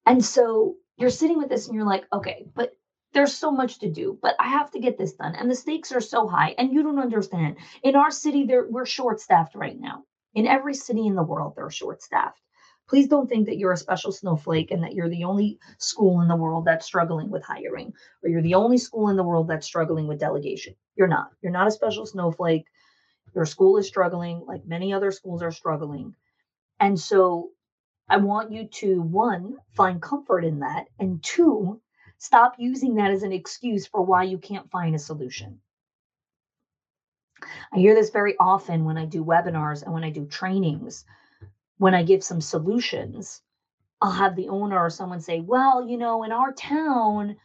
And 0.07 0.25
so 0.25 0.77
you're 0.97 1.11
sitting 1.11 1.39
with 1.39 1.49
this 1.49 1.67
and 1.67 1.75
you're 1.75 1.87
like, 1.87 2.07
okay, 2.13 2.47
but 2.55 2.73
there's 3.15 3.35
so 3.35 3.51
much 3.51 3.79
to 3.81 3.91
do, 3.91 4.19
but 4.21 4.37
I 4.39 4.49
have 4.49 4.71
to 4.73 4.81
get 4.81 4.99
this 4.99 5.15
done. 5.15 5.35
And 5.35 5.51
the 5.51 5.55
stakes 5.55 5.93
are 5.93 6.01
so 6.01 6.27
high. 6.29 6.55
And 6.59 6.73
you 6.73 6.83
don't 6.83 6.99
understand. 6.99 7.57
In 7.83 7.97
our 7.97 8.11
city, 8.11 8.45
there 8.45 8.67
we're 8.69 8.87
short 8.87 9.21
staffed 9.21 9.55
right 9.55 9.79
now. 9.79 10.05
In 10.35 10.47
every 10.47 10.75
city 10.75 11.07
in 11.07 11.15
the 11.15 11.23
world, 11.23 11.55
they're 11.57 11.71
short 11.71 12.03
staffed. 12.03 12.41
Please 12.89 13.07
don't 13.07 13.29
think 13.29 13.47
that 13.47 13.59
you're 13.59 13.73
a 13.73 13.77
special 13.77 14.11
snowflake 14.11 14.71
and 14.71 14.83
that 14.83 14.95
you're 14.95 15.11
the 15.11 15.25
only 15.25 15.59
school 15.77 16.23
in 16.23 16.29
the 16.29 16.37
world 16.37 16.65
that's 16.65 16.87
struggling 16.87 17.29
with 17.29 17.45
hiring, 17.45 17.93
or 18.23 18.31
you're 18.31 18.43
the 18.43 18.55
only 18.55 18.79
school 18.79 19.11
in 19.11 19.17
the 19.17 19.23
world 19.23 19.47
that's 19.47 19.67
struggling 19.67 20.07
with 20.07 20.19
delegation. 20.19 20.75
You're 20.97 21.07
not. 21.07 21.33
You're 21.43 21.53
not 21.53 21.69
a 21.69 21.71
special 21.73 22.07
snowflake. 22.07 22.65
Your 23.35 23.45
school 23.45 23.77
is 23.77 23.87
struggling, 23.87 24.43
like 24.47 24.65
many 24.65 24.93
other 24.93 25.13
schools 25.13 25.43
are 25.43 25.53
struggling. 25.53 26.15
And 26.81 26.99
so 26.99 27.51
I 28.09 28.17
want 28.17 28.53
you 28.53 28.67
to, 28.67 29.03
one, 29.03 29.59
find 29.75 30.01
comfort 30.01 30.45
in 30.45 30.61
that, 30.61 30.87
and 30.99 31.23
two, 31.23 31.83
stop 32.17 32.55
using 32.59 32.95
that 32.95 33.11
as 33.11 33.23
an 33.23 33.33
excuse 33.33 33.87
for 33.87 34.01
why 34.01 34.23
you 34.23 34.39
can't 34.39 34.71
find 34.71 34.95
a 34.95 34.99
solution. 34.99 35.61
I 37.71 37.79
hear 37.79 37.95
this 37.95 38.11
very 38.11 38.35
often 38.41 38.87
when 38.87 38.97
I 38.97 39.05
do 39.05 39.23
webinars 39.23 39.83
and 39.83 39.93
when 39.93 40.05
I 40.05 40.11
do 40.11 40.25
trainings 40.25 41.05
when 41.79 41.95
I 41.95 42.03
give 42.03 42.23
some 42.23 42.41
solutions, 42.41 43.43
I'll 44.01 44.13
have 44.13 44.37
the 44.37 44.49
owner 44.49 44.79
or 44.79 44.91
someone 44.91 45.21
say, 45.21 45.41
Well, 45.41 45.89
you 45.89 45.97
know, 45.97 46.25
in 46.25 46.33
our 46.33 46.53
town, 46.53 47.37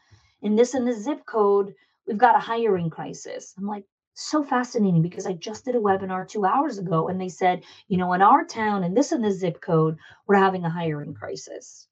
in 0.42 0.56
this 0.56 0.74
and 0.74 0.88
this 0.88 1.04
zip 1.04 1.26
code, 1.26 1.74
we've 2.08 2.18
got 2.18 2.36
a 2.36 2.40
hiring 2.40 2.90
crisis. 2.90 3.54
I'm 3.58 3.66
like, 3.66 3.86
so 4.16 4.44
fascinating 4.44 5.02
because 5.02 5.26
I 5.26 5.34
just 5.34 5.66
did 5.66 5.76
a 5.76 5.80
webinar 5.80 6.28
two 6.28 6.46
hours 6.46 6.78
ago 6.78 7.08
and 7.08 7.20
they 7.20 7.30
said, 7.30 7.64
you 7.88 7.98
know, 7.98 8.14
in 8.14 8.22
our 8.22 8.46
town 8.46 8.84
and 8.84 8.96
this 8.96 9.12
and 9.12 9.24
this 9.24 9.40
zip 9.40 9.60
code, 9.60 9.98
we're 10.28 10.36
having 10.36 10.64
a 10.66 10.70
hiring 10.70 11.14
crisis. 11.14 11.88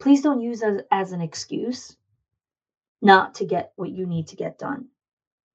Please 0.00 0.22
don't 0.22 0.40
use 0.40 0.62
as, 0.62 0.80
as 0.90 1.12
an 1.12 1.20
excuse 1.20 1.96
not 3.02 3.34
to 3.36 3.44
get 3.44 3.72
what 3.76 3.90
you 3.90 4.06
need 4.06 4.28
to 4.28 4.36
get 4.36 4.58
done. 4.58 4.86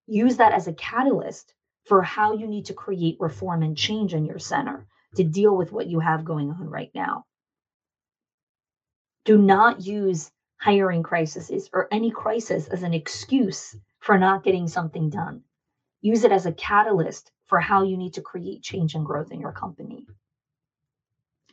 Use 0.05 0.37
that 0.37 0.53
as 0.53 0.67
a 0.67 0.73
catalyst 0.73 1.53
for 1.85 2.01
how 2.01 2.33
you 2.33 2.47
need 2.47 2.65
to 2.65 2.73
create 2.73 3.17
reform 3.19 3.63
and 3.63 3.77
change 3.77 4.13
in 4.13 4.25
your 4.25 4.39
center 4.39 4.85
to 5.15 5.23
deal 5.23 5.55
with 5.55 5.71
what 5.71 5.87
you 5.87 5.99
have 5.99 6.25
going 6.25 6.49
on 6.49 6.69
right 6.69 6.91
now. 6.95 7.25
Do 9.25 9.37
not 9.37 9.81
use 9.81 10.31
hiring 10.57 11.03
crises 11.03 11.69
or 11.73 11.87
any 11.91 12.11
crisis 12.11 12.67
as 12.67 12.83
an 12.83 12.93
excuse 12.93 13.75
for 13.99 14.17
not 14.17 14.43
getting 14.43 14.67
something 14.67 15.09
done. 15.09 15.43
Use 16.01 16.23
it 16.23 16.31
as 16.31 16.45
a 16.45 16.51
catalyst 16.51 17.31
for 17.45 17.59
how 17.59 17.83
you 17.83 17.97
need 17.97 18.13
to 18.15 18.21
create 18.21 18.63
change 18.63 18.95
and 18.95 19.05
growth 19.05 19.31
in 19.31 19.39
your 19.39 19.51
company. 19.51 20.05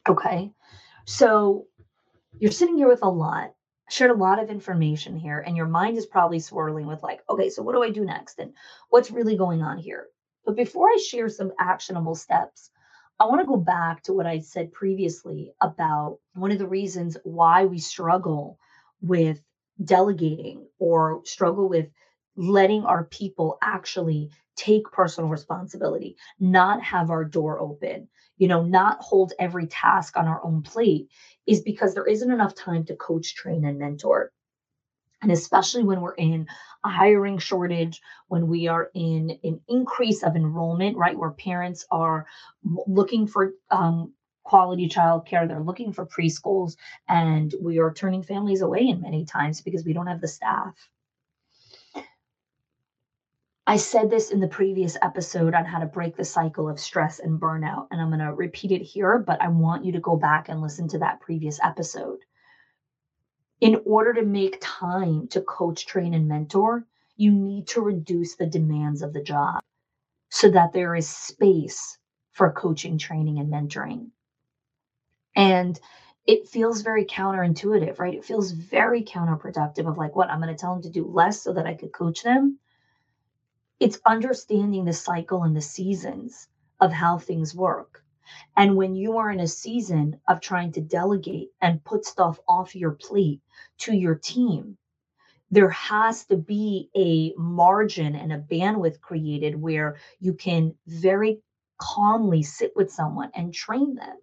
Okay. 0.08 0.52
So 1.04 1.66
you're 2.38 2.52
sitting 2.52 2.76
here 2.76 2.88
with 2.88 3.02
a 3.02 3.08
lot 3.08 3.54
shared 3.90 4.10
a 4.10 4.14
lot 4.14 4.38
of 4.42 4.50
information 4.50 5.16
here 5.16 5.40
and 5.40 5.56
your 5.56 5.66
mind 5.66 5.98
is 5.98 6.06
probably 6.06 6.38
swirling 6.38 6.86
with 6.86 7.02
like 7.02 7.20
okay 7.28 7.50
so 7.50 7.62
what 7.62 7.74
do 7.74 7.82
i 7.82 7.90
do 7.90 8.04
next 8.04 8.38
and 8.38 8.52
what's 8.88 9.10
really 9.10 9.36
going 9.36 9.62
on 9.62 9.78
here 9.78 10.06
but 10.50 10.56
before 10.56 10.88
I 10.88 10.96
share 10.96 11.28
some 11.28 11.52
actionable 11.60 12.16
steps, 12.16 12.70
I 13.20 13.26
want 13.26 13.40
to 13.40 13.46
go 13.46 13.56
back 13.56 14.02
to 14.02 14.12
what 14.12 14.26
I 14.26 14.40
said 14.40 14.72
previously 14.72 15.52
about 15.60 16.18
one 16.34 16.50
of 16.50 16.58
the 16.58 16.66
reasons 16.66 17.16
why 17.22 17.66
we 17.66 17.78
struggle 17.78 18.58
with 19.00 19.40
delegating 19.84 20.66
or 20.80 21.22
struggle 21.24 21.68
with 21.68 21.86
letting 22.34 22.84
our 22.84 23.04
people 23.04 23.58
actually 23.62 24.30
take 24.56 24.90
personal 24.90 25.30
responsibility, 25.30 26.16
not 26.40 26.82
have 26.82 27.10
our 27.10 27.24
door 27.24 27.60
open, 27.60 28.08
you 28.36 28.48
know, 28.48 28.64
not 28.64 28.98
hold 28.98 29.32
every 29.38 29.68
task 29.68 30.16
on 30.16 30.26
our 30.26 30.44
own 30.44 30.62
plate 30.62 31.10
is 31.46 31.60
because 31.60 31.94
there 31.94 32.08
isn't 32.08 32.32
enough 32.32 32.56
time 32.56 32.84
to 32.86 32.96
coach, 32.96 33.36
train, 33.36 33.64
and 33.64 33.78
mentor. 33.78 34.32
And 35.22 35.30
especially 35.30 35.83
when 35.83 36.00
we're 36.00 36.14
in 36.14 36.46
a 36.85 36.88
hiring 36.88 37.38
shortage, 37.38 38.00
when 38.28 38.48
we 38.48 38.68
are 38.68 38.90
in 38.94 39.38
an 39.44 39.61
increase 39.68 40.22
of 40.22 40.35
enrollment, 40.35 40.96
right, 40.96 41.18
where 41.18 41.33
parents 41.33 41.87
are 41.90 42.26
looking 42.87 43.26
for 43.26 43.52
um, 43.70 44.14
quality 44.44 44.88
childcare, 44.88 45.46
they're 45.46 45.61
looking 45.61 45.92
for 45.92 46.06
preschools, 46.06 46.76
and 47.09 47.54
we 47.61 47.78
are 47.78 47.92
turning 47.92 48.22
families 48.22 48.62
away 48.62 48.88
in 48.88 49.00
many 49.00 49.24
times 49.24 49.61
because 49.61 49.85
we 49.85 49.92
don't 49.92 50.06
have 50.06 50.20
the 50.20 50.28
staff. 50.28 50.74
I 53.66 53.76
said 53.76 54.11
this 54.11 54.33
in 54.33 54.40
the 54.40 54.48
previous 54.48 54.96
episode 55.00 55.54
on 55.54 55.64
how 55.64 55.78
to 55.78 55.87
break 55.87 56.16
the 56.16 56.24
cycle 56.24 56.68
of 56.68 56.80
stress 56.80 57.20
and 57.20 57.40
burnout, 57.40 57.87
and 57.90 58.00
I'm 58.00 58.09
going 58.09 58.18
to 58.18 58.33
repeat 58.33 58.72
it 58.72 58.83
here, 58.83 59.18
but 59.18 59.40
I 59.40 59.48
want 59.48 59.85
you 59.85 59.92
to 59.92 60.00
go 60.00 60.16
back 60.16 60.48
and 60.48 60.61
listen 60.61 60.88
to 60.88 60.98
that 60.98 61.20
previous 61.20 61.61
episode 61.62 62.18
in 63.60 63.80
order 63.84 64.14
to 64.14 64.22
make 64.24 64.58
time 64.60 65.28
to 65.28 65.42
coach, 65.42 65.86
train, 65.86 66.14
and 66.14 66.26
mentor, 66.28 66.86
you 67.16 67.30
need 67.32 67.68
to 67.68 67.80
reduce 67.80 68.36
the 68.36 68.46
demands 68.46 69.02
of 69.02 69.12
the 69.12 69.22
job 69.22 69.60
so 70.30 70.50
that 70.50 70.72
there 70.72 70.94
is 70.94 71.08
space 71.08 71.98
for 72.32 72.52
coaching, 72.52 72.96
training, 72.96 73.38
and 73.38 73.52
mentoring. 73.52 74.08
And 75.36 75.78
it 76.26 76.48
feels 76.48 76.82
very 76.82 77.04
counterintuitive, 77.04 77.98
right? 77.98 78.14
It 78.14 78.24
feels 78.24 78.52
very 78.52 79.02
counterproductive 79.02 79.88
of 79.88 79.98
like, 79.98 80.16
what 80.16 80.30
I'm 80.30 80.40
going 80.40 80.54
to 80.54 80.60
tell 80.60 80.74
them 80.74 80.82
to 80.82 80.90
do 80.90 81.06
less 81.06 81.42
so 81.42 81.52
that 81.52 81.66
I 81.66 81.74
could 81.74 81.92
coach 81.92 82.22
them. 82.22 82.58
It's 83.78 84.00
understanding 84.06 84.84
the 84.84 84.92
cycle 84.92 85.42
and 85.42 85.56
the 85.56 85.60
seasons 85.60 86.48
of 86.80 86.92
how 86.92 87.18
things 87.18 87.54
work. 87.54 88.04
And 88.56 88.76
when 88.76 88.94
you 88.94 89.18
are 89.18 89.30
in 89.30 89.40
a 89.40 89.46
season 89.48 90.20
of 90.28 90.40
trying 90.40 90.72
to 90.72 90.80
delegate 90.80 91.50
and 91.61 91.85
put 91.85 92.04
stuff 92.04 92.38
off 92.48 92.76
your 92.76 92.92
plate 92.92 93.40
to 93.78 93.94
your 93.94 94.16
team, 94.16 94.76
there 95.50 95.70
has 95.70 96.26
to 96.26 96.37
be 96.37 96.90
a 96.96 97.33
margin 97.40 98.14
and 98.14 98.33
a 98.33 98.38
bandwidth 98.38 99.00
created 99.00 99.61
where 99.61 99.96
you 100.20 100.35
can 100.35 100.74
very 100.87 101.42
calmly 101.78 102.42
sit 102.42 102.72
with 102.76 102.92
someone 102.92 103.30
and 103.35 103.52
train 103.52 103.94
them. 103.94 104.16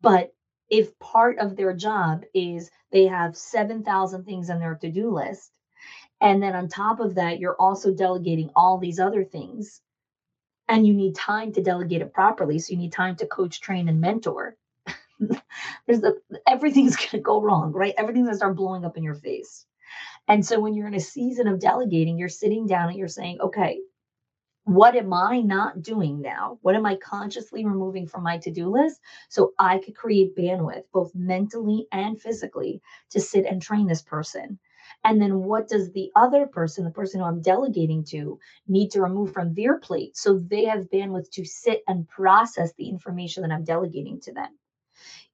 But 0.00 0.34
if 0.70 0.98
part 0.98 1.38
of 1.38 1.56
their 1.56 1.74
job 1.74 2.24
is 2.34 2.70
they 2.92 3.06
have 3.06 3.36
7,000 3.36 4.24
things 4.24 4.50
on 4.50 4.60
their 4.60 4.76
to 4.76 4.90
do 4.90 5.10
list, 5.10 5.52
and 6.20 6.42
then 6.42 6.54
on 6.54 6.68
top 6.68 7.00
of 7.00 7.14
that, 7.16 7.38
you're 7.38 7.60
also 7.60 7.92
delegating 7.94 8.50
all 8.54 8.78
these 8.78 9.00
other 9.00 9.24
things, 9.24 9.80
and 10.68 10.86
you 10.86 10.94
need 10.94 11.14
time 11.14 11.52
to 11.52 11.62
delegate 11.62 12.02
it 12.02 12.12
properly. 12.12 12.58
So 12.58 12.72
you 12.72 12.78
need 12.78 12.92
time 12.92 13.16
to 13.16 13.26
coach, 13.26 13.60
train, 13.60 13.88
and 13.88 14.00
mentor. 14.00 14.56
There's 15.86 16.00
the 16.00 16.20
everything's 16.46 16.96
gonna 17.10 17.22
go 17.22 17.40
wrong, 17.40 17.72
right? 17.72 17.94
Everything's 17.96 18.26
gonna 18.26 18.36
start 18.36 18.56
blowing 18.56 18.84
up 18.84 18.96
in 18.96 19.02
your 19.02 19.14
face. 19.14 19.66
And 20.28 20.44
so 20.44 20.60
when 20.60 20.74
you're 20.74 20.86
in 20.86 20.94
a 20.94 21.00
season 21.00 21.48
of 21.48 21.60
delegating, 21.60 22.18
you're 22.18 22.28
sitting 22.28 22.66
down 22.66 22.90
and 22.90 22.98
you're 22.98 23.08
saying, 23.08 23.40
okay, 23.40 23.80
what 24.64 24.94
am 24.94 25.14
I 25.14 25.40
not 25.40 25.80
doing 25.82 26.20
now? 26.20 26.58
What 26.60 26.74
am 26.74 26.84
I 26.84 26.96
consciously 26.96 27.64
removing 27.64 28.06
from 28.06 28.22
my 28.22 28.36
to 28.38 28.50
do 28.50 28.68
list 28.68 29.00
so 29.30 29.54
I 29.58 29.78
could 29.78 29.96
create 29.96 30.36
bandwidth, 30.36 30.84
both 30.92 31.14
mentally 31.14 31.86
and 31.90 32.20
physically, 32.20 32.82
to 33.10 33.20
sit 33.20 33.46
and 33.46 33.62
train 33.62 33.86
this 33.86 34.02
person? 34.02 34.58
And 35.04 35.20
then 35.20 35.40
what 35.40 35.68
does 35.68 35.92
the 35.92 36.10
other 36.16 36.46
person, 36.46 36.84
the 36.84 36.90
person 36.90 37.20
who 37.20 37.26
I'm 37.26 37.42
delegating 37.42 38.04
to, 38.06 38.38
need 38.66 38.90
to 38.90 39.02
remove 39.02 39.32
from 39.32 39.54
their 39.54 39.78
plate 39.78 40.16
so 40.16 40.38
they 40.38 40.64
have 40.64 40.90
bandwidth 40.90 41.30
to 41.32 41.44
sit 41.44 41.82
and 41.86 42.08
process 42.08 42.72
the 42.74 42.88
information 42.88 43.42
that 43.42 43.52
I'm 43.52 43.64
delegating 43.64 44.20
to 44.22 44.32
them? 44.32 44.58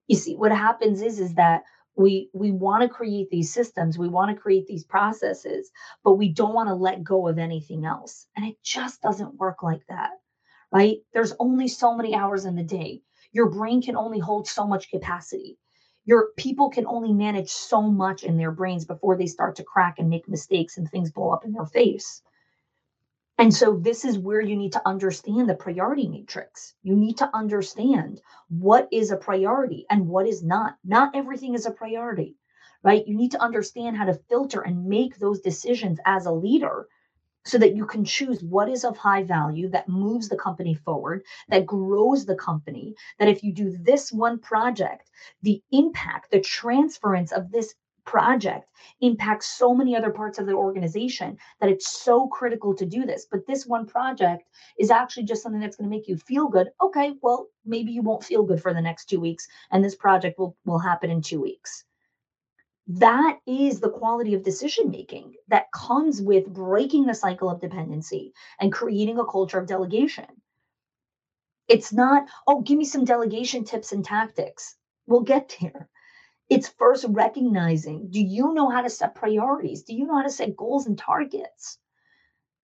You 0.07 0.17
see, 0.17 0.37
what 0.37 0.53
happens 0.53 1.03
is 1.03 1.19
is 1.19 1.35
that 1.35 1.63
we 1.97 2.29
we 2.33 2.51
want 2.51 2.83
to 2.83 2.89
create 2.89 3.31
these 3.31 3.53
systems, 3.53 3.99
we 3.99 4.09
want 4.09 4.35
to 4.35 4.41
create 4.41 4.67
these 4.67 4.85
processes, 4.85 5.71
but 6.03 6.15
we 6.15 6.29
don't 6.29 6.55
want 6.55 6.69
to 6.69 6.75
let 6.75 7.05
go 7.05 7.29
of 7.29 7.39
anything 7.39 7.85
else. 7.85 8.27
And 8.37 8.45
it 8.45 8.57
just 8.63 9.01
doesn't 9.01 9.37
work 9.37 9.63
like 9.63 9.87
that. 9.89 10.11
Right? 10.73 10.99
There's 11.13 11.35
only 11.39 11.69
so 11.69 11.95
many 11.95 12.15
hours 12.15 12.45
in 12.47 12.57
the 12.57 12.65
day. 12.65 13.03
Your 13.33 13.49
brain 13.49 13.81
can 13.81 13.97
only 13.97 14.19
hold 14.19 14.49
so 14.49 14.67
much 14.67 14.91
capacity 14.91 15.57
your 16.05 16.31
people 16.37 16.71
can 16.71 16.87
only 16.87 17.13
manage 17.13 17.51
so 17.51 17.83
much 17.83 18.25
in 18.25 18.37
their 18.37 18.53
brains 18.53 18.85
before 18.85 19.17
they 19.17 19.27
start 19.27 19.57
to 19.57 19.65
crack 19.65 19.99
and 19.99 20.11
make 20.11 20.29
mistakes 20.29 20.77
and 20.77 20.91
things 20.91 21.11
blow 21.11 21.31
up 21.31 21.45
in 21.45 21.53
their 21.53 21.67
face. 21.67 22.23
And 23.39 23.53
so, 23.53 23.77
this 23.77 24.05
is 24.05 24.19
where 24.19 24.41
you 24.41 24.57
need 24.57 24.73
to 24.73 24.89
understand 24.89 25.49
the 25.49 25.55
priority 25.55 26.07
matrix. 26.09 26.75
You 26.83 26.95
need 26.95 27.17
to 27.19 27.31
understand 27.35 28.21
what 28.49 28.89
is 28.93 29.11
a 29.11 29.17
priority 29.17 29.87
and 29.91 30.09
what 30.09 30.27
is 30.29 30.43
not. 30.43 30.77
Not 30.85 31.17
everything 31.17 31.55
is 31.55 31.67
a 31.67 31.71
priority, 31.73 32.37
right? 32.83 33.07
You 33.07 33.17
need 33.17 33.33
to 33.33 33.43
understand 33.43 33.97
how 33.97 34.05
to 34.05 34.21
filter 34.29 34.61
and 34.61 34.87
make 34.87 35.19
those 35.19 35.41
decisions 35.41 35.99
as 36.07 36.27
a 36.27 36.33
leader 36.33 36.89
so 37.45 37.59
that 37.59 37.77
you 37.77 37.87
can 37.87 38.05
choose 38.05 38.43
what 38.43 38.69
is 38.69 38.85
of 38.85 38.97
high 38.97 39.23
value 39.23 39.69
that 39.69 39.89
moves 39.89 40.29
the 40.29 40.37
company 40.37 40.75
forward, 40.75 41.23
that 41.49 41.67
grows 41.67 42.25
the 42.25 42.37
company. 42.37 42.95
That 43.19 43.29
if 43.29 43.43
you 43.43 43.53
do 43.53 43.77
this 43.81 44.13
one 44.13 44.39
project, 44.39 45.11
the 45.43 45.63
impact, 45.73 46.31
the 46.31 46.41
transference 46.41 47.33
of 47.33 47.51
this 47.51 47.75
project 48.05 48.69
impacts 49.01 49.47
so 49.47 49.75
many 49.75 49.97
other 49.97 50.11
parts 50.11 50.39
of 50.39 50.47
the 50.47 50.53
organization 50.53 51.39
that 51.61 51.71
it's 51.71 52.03
so 52.03 52.29
critical 52.29 52.75
to 52.75 52.85
do 52.85 53.07
this. 53.07 53.27
But 53.31 53.47
this 53.47 53.67
one 53.67 53.87
project 53.87 54.45
is 54.79 54.91
actually 54.91 55.25
just 55.25 55.43
something 55.43 55.61
that's 55.61 55.77
going 55.77 55.89
to 55.89 55.97
make 55.97 56.09
you 56.09 56.17
feel 56.17 56.49
good. 56.49 56.69
Okay, 56.83 57.15
well, 57.23 57.49
maybe 57.65 57.93
you 57.93 58.03
won't 58.03 58.25
feel 58.25 58.43
good 58.43 58.61
for 58.61 58.75
the 58.75 58.83
next 58.83 59.07
two 59.07 59.21
weeks, 59.21 59.47
and 59.71 59.83
this 59.83 59.95
project 59.95 60.39
will, 60.39 60.57
will 60.65 60.79
happen 60.79 61.11
in 61.11 61.23
two 61.23 61.41
weeks 61.41 61.85
that 62.87 63.39
is 63.47 63.81
the 63.81 63.91
quality 63.91 64.35
of 64.35 64.43
decision 64.43 64.91
making 64.91 65.35
that 65.49 65.73
comes 65.73 66.21
with 66.21 66.53
breaking 66.53 67.07
the 67.07 67.15
cycle 67.15 67.49
of 67.49 67.61
dependency 67.61 68.35
and 68.61 68.73
creating 68.73 69.19
a 69.19 69.25
culture 69.25 69.59
of 69.59 69.67
delegation. 69.67 70.27
It's 71.67 71.95
not, 71.95 72.29
oh, 72.47 72.61
give 72.61 72.77
me 72.77 72.85
some 72.85 73.07
delegation 73.07 73.65
tips 73.65 73.93
and 73.93 74.05
tactics. 74.05 74.77
We'll 75.07 75.23
get 75.23 75.57
there. 75.61 75.89
It's 76.51 76.69
first 76.69 77.07
recognizing 77.09 78.11
do 78.11 78.21
you 78.21 78.53
know 78.53 78.69
how 78.69 78.83
to 78.83 78.91
set 78.91 79.15
priorities? 79.15 79.83
Do 79.83 79.95
you 79.95 80.07
know 80.07 80.17
how 80.17 80.25
to 80.25 80.31
set 80.31 80.57
goals 80.57 80.87
and 80.87 80.99
targets? 80.99 81.79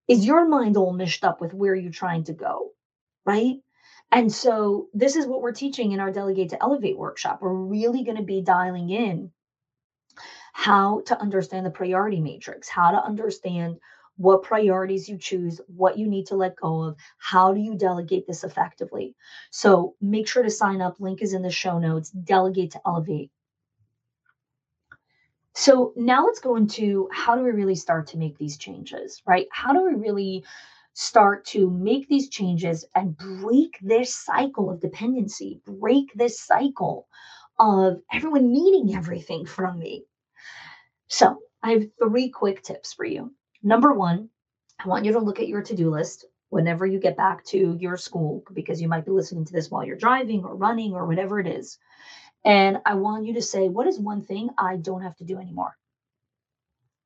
Is 0.07 0.27
your 0.27 0.47
mind 0.47 0.77
all 0.77 0.93
mished 0.93 1.25
up 1.25 1.41
with 1.41 1.55
where 1.55 1.75
you're 1.75 1.93
trying 1.93 2.25
to 2.25 2.35
go? 2.35 2.73
Right? 3.25 3.57
And 4.13 4.31
so, 4.31 4.89
this 4.93 5.17
is 5.17 5.27
what 5.27 5.41
we're 5.41 5.53
teaching 5.53 5.93
in 5.93 6.01
our 6.01 6.11
Delegate 6.11 6.51
to 6.51 6.63
Elevate 6.63 6.99
workshop. 6.99 7.41
We're 7.41 7.55
really 7.55 8.03
going 8.03 8.17
to 8.17 8.25
be 8.25 8.43
dialing 8.43 8.91
in 8.91 9.31
how 10.53 11.01
to 11.07 11.21
understand 11.21 11.65
the 11.67 11.71
priority 11.71 12.21
matrix, 12.21 12.69
how 12.69 12.91
to 12.91 13.05
understand 13.05 13.77
what 14.17 14.43
priorities 14.43 15.09
you 15.09 15.17
choose, 15.17 15.61
what 15.67 15.97
you 15.97 16.07
need 16.07 16.27
to 16.27 16.37
let 16.37 16.57
go 16.57 16.83
of, 16.83 16.97
how 17.17 17.55
do 17.55 17.61
you 17.61 17.75
delegate 17.75 18.27
this 18.27 18.45
effectively. 18.45 19.15
So 19.51 19.95
make 20.01 20.29
sure 20.29 20.43
to 20.43 20.51
sign 20.51 20.83
up. 20.83 21.01
Link 21.01 21.23
is 21.23 21.33
in 21.33 21.43
the 21.43 21.51
show 21.51 21.79
notes. 21.79 22.11
Delegate 22.11 22.73
to 22.73 22.81
elevate. 22.87 23.31
So 25.55 25.93
now 25.97 26.27
let's 26.27 26.39
go 26.39 26.57
into 26.57 27.09
how 27.13 27.35
do 27.35 27.43
we 27.43 27.51
really 27.51 27.75
start 27.75 28.07
to 28.09 28.19
make 28.19 28.39
these 28.39 28.59
changes, 28.59 29.23
right? 29.27 29.47
How 29.53 29.73
do 29.73 29.85
we 29.85 29.95
really 29.95 30.45
start 30.93 31.45
to 31.47 31.71
make 31.71 32.09
these 32.09 32.29
changes 32.29 32.85
and 32.95 33.17
break 33.17 33.79
this 33.81 34.15
cycle 34.15 34.71
of 34.71 34.81
dependency, 34.81 35.61
break 35.67 36.13
this 36.15 36.41
cycle 36.41 37.09
of 37.59 38.01
everyone 38.13 38.53
needing 38.53 38.95
everything 38.95 39.47
from 39.47 39.79
me, 39.79 40.05
so 41.11 41.39
I 41.63 41.73
have 41.73 41.87
three 41.99 42.31
quick 42.31 42.63
tips 42.63 42.95
for 42.95 43.05
you. 43.05 43.35
Number 43.63 43.93
one, 43.93 44.31
I 44.83 44.89
want 44.89 45.05
you 45.05 45.13
to 45.13 45.19
look 45.19 45.41
at 45.41 45.49
your 45.49 45.63
to 45.63 45.75
do 45.75 45.91
list 45.91 46.25
whenever 46.49 46.87
you 46.87 47.01
get 47.01 47.17
back 47.17 47.45
to 47.47 47.77
your 47.79 47.97
school, 47.97 48.45
because 48.55 48.81
you 48.81 48.89
might 48.89 49.05
be 49.05 49.11
listening 49.11 49.45
to 49.45 49.53
this 49.53 49.71
while 49.71 49.85
you're 49.85 49.97
driving 49.97 50.45
or 50.45 50.55
running 50.55 50.95
or 50.95 51.07
whatever 51.07 51.41
it 51.41 51.49
is. 51.49 51.79
And 52.45 52.79
I 52.87 52.95
want 52.95 53.27
you 53.27 53.35
to 53.35 53.43
say, 53.43 53.69
what 53.69 53.89
is 53.89 53.99
one 53.99 54.23
thing 54.23 54.51
I 54.57 54.77
don't 54.77 55.03
have 55.03 55.17
to 55.17 55.25
do 55.25 55.39
anymore? 55.39 55.77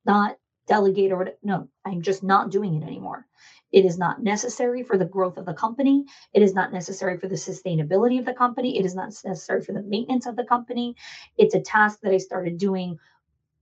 Not 0.05 0.37
delegate 0.67 1.11
or 1.11 1.31
no, 1.43 1.67
I'm 1.83 2.01
just 2.01 2.23
not 2.23 2.51
doing 2.51 2.75
it 2.75 2.85
anymore. 2.85 3.27
It 3.71 3.85
is 3.85 3.97
not 3.97 4.23
necessary 4.23 4.83
for 4.83 4.97
the 4.97 5.05
growth 5.05 5.37
of 5.37 5.45
the 5.45 5.53
company. 5.53 6.05
It 6.33 6.41
is 6.41 6.53
not 6.53 6.71
necessary 6.71 7.17
for 7.17 7.27
the 7.27 7.35
sustainability 7.35 8.19
of 8.19 8.25
the 8.25 8.33
company. 8.33 8.79
It 8.79 8.85
is 8.85 8.95
not 8.95 9.13
necessary 9.25 9.61
for 9.63 9.73
the 9.73 9.81
maintenance 9.81 10.27
of 10.27 10.35
the 10.35 10.45
company. 10.45 10.95
It's 11.37 11.55
a 11.55 11.59
task 11.59 11.99
that 12.01 12.13
I 12.13 12.17
started 12.17 12.57
doing 12.57 12.97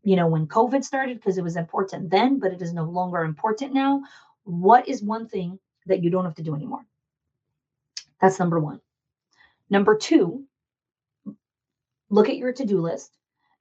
you 0.04 0.16
know, 0.16 0.28
when 0.28 0.48
COVID 0.48 0.84
started 0.84 1.18
because 1.18 1.38
it 1.38 1.44
was 1.44 1.56
important 1.56 2.10
then, 2.10 2.40
but 2.40 2.52
it 2.52 2.62
is 2.62 2.74
no 2.74 2.84
longer 2.84 3.24
important 3.24 3.74
now. 3.74 4.02
What 4.44 4.88
is 4.88 5.02
one 5.02 5.28
thing 5.28 5.60
that 5.86 6.04
you 6.04 6.10
don't 6.10 6.26
have 6.26 6.36
to 6.36 6.44
do 6.44 6.56
anymore? 6.56 6.86
That's 8.22 8.40
number 8.40 8.60
one. 8.60 8.82
Number 9.70 9.98
two, 9.98 10.46
look 12.10 12.30
at 12.30 12.38
your 12.38 12.54
to 12.54 12.66
do 12.66 12.82
list, 12.82 13.18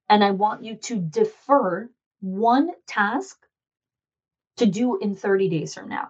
and 0.09 0.23
I 0.23 0.31
want 0.31 0.63
you 0.63 0.75
to 0.75 0.99
defer 0.99 1.89
one 2.19 2.71
task 2.87 3.37
to 4.57 4.65
do 4.65 4.97
in 4.99 5.15
30 5.15 5.49
days 5.49 5.73
from 5.73 5.89
now. 5.89 6.09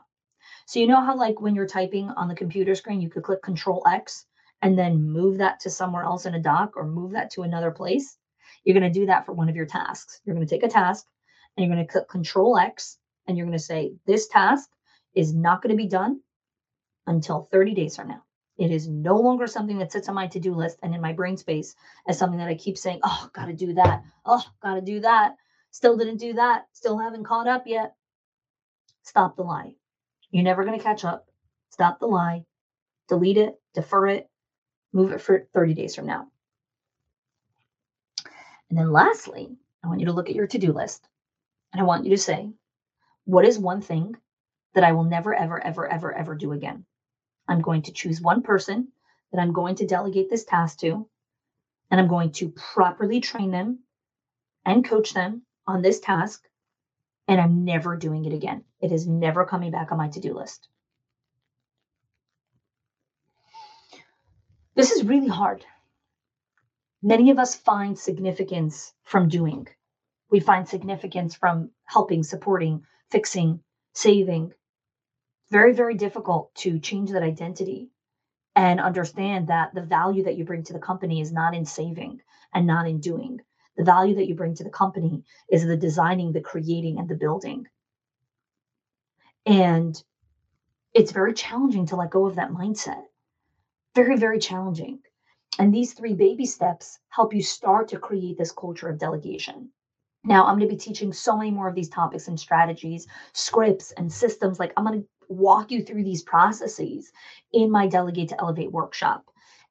So, 0.66 0.80
you 0.80 0.88
know 0.88 1.02
how, 1.02 1.16
like, 1.16 1.42
when 1.42 1.56
you're 1.56 1.68
typing 1.68 2.10
on 2.10 2.28
the 2.28 2.36
computer 2.36 2.76
screen, 2.76 3.02
you 3.02 3.10
could 3.10 3.24
click 3.24 3.42
Control 3.42 3.84
X 3.88 4.26
and 4.62 4.78
then 4.78 5.10
move 5.10 5.38
that 5.40 5.60
to 5.62 5.70
somewhere 5.70 6.04
else 6.04 6.26
in 6.26 6.36
a 6.36 6.40
doc 6.40 6.74
or 6.76 6.86
move 6.86 7.12
that 7.12 7.32
to 7.32 7.44
another 7.44 7.72
place? 7.72 8.18
You're 8.64 8.80
going 8.80 8.92
to 8.92 9.00
do 9.00 9.08
that 9.08 9.26
for 9.26 9.34
one 9.34 9.50
of 9.50 9.56
your 9.56 9.66
tasks. 9.66 10.22
You're 10.24 10.36
going 10.36 10.46
to 10.46 10.54
take 10.54 10.64
a 10.64 10.70
task 10.70 11.06
and 11.56 11.66
you're 11.66 11.74
going 11.74 11.86
to 11.86 11.92
click 11.92 12.10
Control 12.10 12.58
X 12.58 12.98
and 13.28 13.38
you're 13.38 13.46
going 13.46 13.58
to 13.58 13.64
say, 13.64 13.94
This 14.06 14.28
task 14.28 14.70
is 15.16 15.34
not 15.34 15.62
going 15.62 15.76
to 15.76 15.82
be 15.82 15.88
done 15.88 16.22
until 17.08 17.48
30 17.52 17.74
days 17.74 17.96
from 17.96 18.10
now. 18.10 18.24
It 18.58 18.72
is 18.72 18.88
no 18.88 19.16
longer 19.16 19.48
something 19.48 19.80
that 19.80 19.92
sits 19.92 20.10
on 20.10 20.16
my 20.16 20.28
to 20.28 20.40
do 20.40 20.54
list 20.54 20.78
and 20.84 20.94
in 20.94 21.02
my 21.02 21.14
brain 21.14 21.38
space 21.38 21.76
as 22.08 22.18
something 22.18 22.40
that 22.40 22.48
I 22.48 22.56
keep 22.56 22.78
saying, 22.78 23.00
Oh, 23.04 23.30
got 23.34 23.46
to 23.46 23.54
do 23.54 23.74
that. 23.74 24.04
Oh, 24.26 24.44
got 24.62 24.76
to 24.76 24.82
do 24.82 25.00
that. 25.02 25.36
Still 25.72 25.98
didn't 25.98 26.18
do 26.18 26.34
that. 26.34 26.68
Still 26.74 26.98
haven't 27.00 27.26
caught 27.26 27.48
up 27.48 27.64
yet. 27.66 27.96
Stop 29.04 29.36
the 29.36 29.44
lie. 29.44 29.76
You're 30.32 30.44
never 30.44 30.64
going 30.64 30.78
to 30.78 30.84
catch 30.84 31.04
up. 31.04 31.28
Stop 31.72 32.00
the 32.00 32.08
lie. 32.08 32.46
Delete 33.10 33.38
it, 33.38 33.56
defer 33.74 34.08
it, 34.08 34.30
move 34.94 35.12
it 35.12 35.22
for 35.22 35.48
30 35.54 35.74
days 35.74 35.96
from 35.96 36.06
now. 36.06 36.28
And 38.74 38.80
then 38.80 38.92
lastly, 38.92 39.56
I 39.84 39.88
want 39.88 40.00
you 40.00 40.08
to 40.08 40.14
look 40.14 40.30
at 40.30 40.36
your 40.36 40.48
to 40.48 40.58
do 40.58 40.74
list 40.74 41.08
and 41.72 41.80
I 41.80 41.84
want 41.84 42.06
you 42.06 42.10
to 42.10 42.18
say, 42.18 42.50
what 43.24 43.46
is 43.46 43.60
one 43.60 43.82
thing 43.82 44.16
that 44.74 44.84
I 44.84 44.94
will 44.94 45.04
never, 45.04 45.32
ever, 45.32 45.64
ever, 45.64 45.88
ever, 45.88 46.12
ever 46.12 46.34
do 46.34 46.54
again? 46.54 46.84
I'm 47.48 47.62
going 47.62 47.84
to 47.84 47.92
choose 47.92 48.20
one 48.20 48.42
person 48.42 48.88
that 49.32 49.40
I'm 49.40 49.54
going 49.54 49.76
to 49.76 49.86
delegate 49.86 50.32
this 50.32 50.44
task 50.44 50.80
to, 50.80 51.08
and 51.92 52.02
I'm 52.02 52.08
going 52.08 52.32
to 52.32 52.50
properly 52.50 53.22
train 53.22 53.52
them 53.52 53.78
and 54.66 54.84
coach 54.84 55.14
them 55.14 55.44
on 55.68 55.84
this 55.84 56.00
task. 56.00 56.42
And 57.28 57.40
I'm 57.40 57.66
never 57.66 57.96
doing 57.96 58.26
it 58.26 58.34
again. 58.34 58.64
It 58.82 58.92
is 58.92 59.06
never 59.06 59.46
coming 59.46 59.70
back 59.70 59.92
on 59.92 60.00
my 60.00 60.08
to 60.08 60.20
do 60.20 60.34
list. 60.34 60.68
This 64.74 64.90
is 64.90 65.06
really 65.06 65.28
hard 65.28 65.64
many 67.04 67.30
of 67.30 67.38
us 67.38 67.54
find 67.54 68.00
significance 68.00 68.94
from 69.04 69.28
doing. 69.28 69.68
We 70.32 70.40
find 70.40 70.68
significance 70.68 71.36
from 71.36 71.70
helping, 71.86 72.24
supporting, 72.24 72.86
fixing, 73.12 73.60
saving. 73.94 74.54
Very, 75.52 75.74
very 75.74 75.96
difficult 75.96 76.56
to 76.56 76.80
change 76.80 77.12
that 77.12 77.22
identity 77.22 77.92
and 78.56 78.80
understand 78.80 79.48
that 79.50 79.76
the 79.76 79.82
value 79.82 80.24
that 80.24 80.38
you 80.38 80.46
bring 80.46 80.64
to 80.64 80.74
the 80.74 80.80
company 80.80 81.22
is 81.22 81.32
not 81.32 81.54
in 81.54 81.66
saving 81.66 82.22
and 82.54 82.66
not 82.66 82.88
in 82.88 83.00
doing. 83.00 83.40
The 83.78 83.84
value 83.84 84.16
that 84.16 84.28
you 84.28 84.36
bring 84.36 84.56
to 84.56 84.64
the 84.64 84.70
company 84.70 85.24
is 85.52 85.66
the 85.66 85.78
designing, 85.78 86.32
the 86.32 86.42
creating, 86.42 87.00
and 87.00 87.10
the 87.10 87.16
building. 87.16 87.68
And 89.46 90.02
it's 90.94 91.12
very 91.12 91.34
challenging 91.34 91.88
to 91.88 91.96
let 91.96 92.12
go 92.12 92.28
of 92.28 92.36
that 92.36 92.52
mindset. 92.52 93.04
Very, 93.94 94.16
very 94.18 94.40
challenging. 94.40 95.00
And 95.60 95.74
these 95.74 95.94
three 95.94 96.14
baby 96.14 96.46
steps 96.46 97.00
help 97.10 97.34
you 97.34 97.44
start 97.44 97.88
to 97.90 98.00
create 98.00 98.38
this 98.38 98.52
culture 98.52 98.90
of 98.90 98.98
delegation. 98.98 99.70
Now, 100.24 100.46
I'm 100.46 100.58
going 100.58 100.70
to 100.70 100.76
be 100.76 100.80
teaching 100.80 101.12
so 101.12 101.38
many 101.38 101.52
more 101.52 101.68
of 101.68 101.76
these 101.76 101.90
topics 101.90 102.28
and 102.28 102.40
strategies, 102.40 103.08
scripts, 103.34 103.92
and 103.92 104.12
systems. 104.12 104.60
Like, 104.60 104.74
I'm 104.78 104.86
going 104.86 105.02
to 105.02 105.08
walk 105.28 105.70
you 105.70 105.84
through 105.84 106.04
these 106.06 106.24
processes 106.24 107.12
in 107.52 107.70
my 107.70 107.88
Delegate 107.88 108.30
to 108.30 108.40
Elevate 108.40 108.72
workshop. 108.72 109.26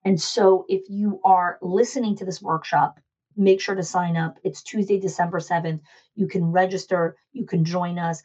And 0.04 0.20
so, 0.20 0.66
if 0.68 0.82
you 0.88 1.20
are 1.24 1.58
listening 1.62 2.16
to 2.16 2.24
this 2.24 2.42
workshop, 2.42 3.00
make 3.36 3.60
sure 3.60 3.74
to 3.74 3.82
sign 3.82 4.16
up. 4.16 4.38
It's 4.44 4.62
Tuesday, 4.62 5.00
December 5.00 5.38
7th. 5.38 5.80
You 6.14 6.28
can 6.28 6.52
register, 6.52 7.16
you 7.32 7.46
can 7.46 7.64
join 7.64 7.98
us. 7.98 8.22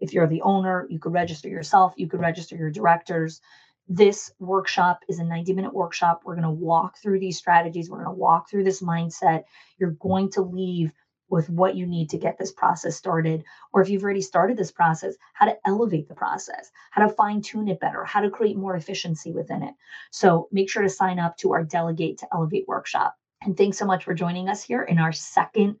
If 0.00 0.12
you're 0.12 0.26
the 0.26 0.42
owner, 0.42 0.86
you 0.90 0.98
could 0.98 1.12
register 1.12 1.48
yourself, 1.48 1.94
you 1.96 2.08
could 2.08 2.20
register 2.20 2.56
your 2.56 2.70
directors. 2.70 3.40
This 3.88 4.30
workshop 4.38 5.00
is 5.08 5.18
a 5.18 5.24
90 5.24 5.54
minute 5.54 5.72
workshop. 5.72 6.22
We're 6.24 6.34
going 6.34 6.42
to 6.42 6.50
walk 6.50 6.98
through 6.98 7.20
these 7.20 7.38
strategies, 7.38 7.88
we're 7.88 8.04
going 8.04 8.14
to 8.14 8.20
walk 8.20 8.50
through 8.50 8.64
this 8.64 8.82
mindset. 8.82 9.44
You're 9.78 9.92
going 9.92 10.30
to 10.32 10.42
leave 10.42 10.92
with 11.30 11.50
what 11.50 11.74
you 11.74 11.86
need 11.86 12.10
to 12.10 12.18
get 12.18 12.38
this 12.38 12.52
process 12.52 12.96
started. 12.96 13.44
Or 13.72 13.82
if 13.82 13.88
you've 13.88 14.02
already 14.02 14.22
started 14.22 14.56
this 14.56 14.72
process, 14.72 15.14
how 15.34 15.46
to 15.46 15.56
elevate 15.66 16.08
the 16.08 16.14
process, 16.14 16.70
how 16.90 17.06
to 17.06 17.12
fine 17.12 17.42
tune 17.42 17.68
it 17.68 17.80
better, 17.80 18.04
how 18.04 18.20
to 18.20 18.30
create 18.30 18.56
more 18.56 18.76
efficiency 18.76 19.32
within 19.32 19.62
it. 19.62 19.74
So 20.10 20.48
make 20.52 20.70
sure 20.70 20.82
to 20.82 20.88
sign 20.88 21.18
up 21.18 21.36
to 21.38 21.52
our 21.52 21.64
Delegate 21.64 22.18
to 22.18 22.28
Elevate 22.32 22.66
workshop. 22.66 23.14
And 23.42 23.56
thanks 23.56 23.78
so 23.78 23.86
much 23.86 24.04
for 24.04 24.14
joining 24.14 24.48
us 24.48 24.62
here 24.62 24.82
in 24.82 24.98
our 24.98 25.12
second 25.12 25.76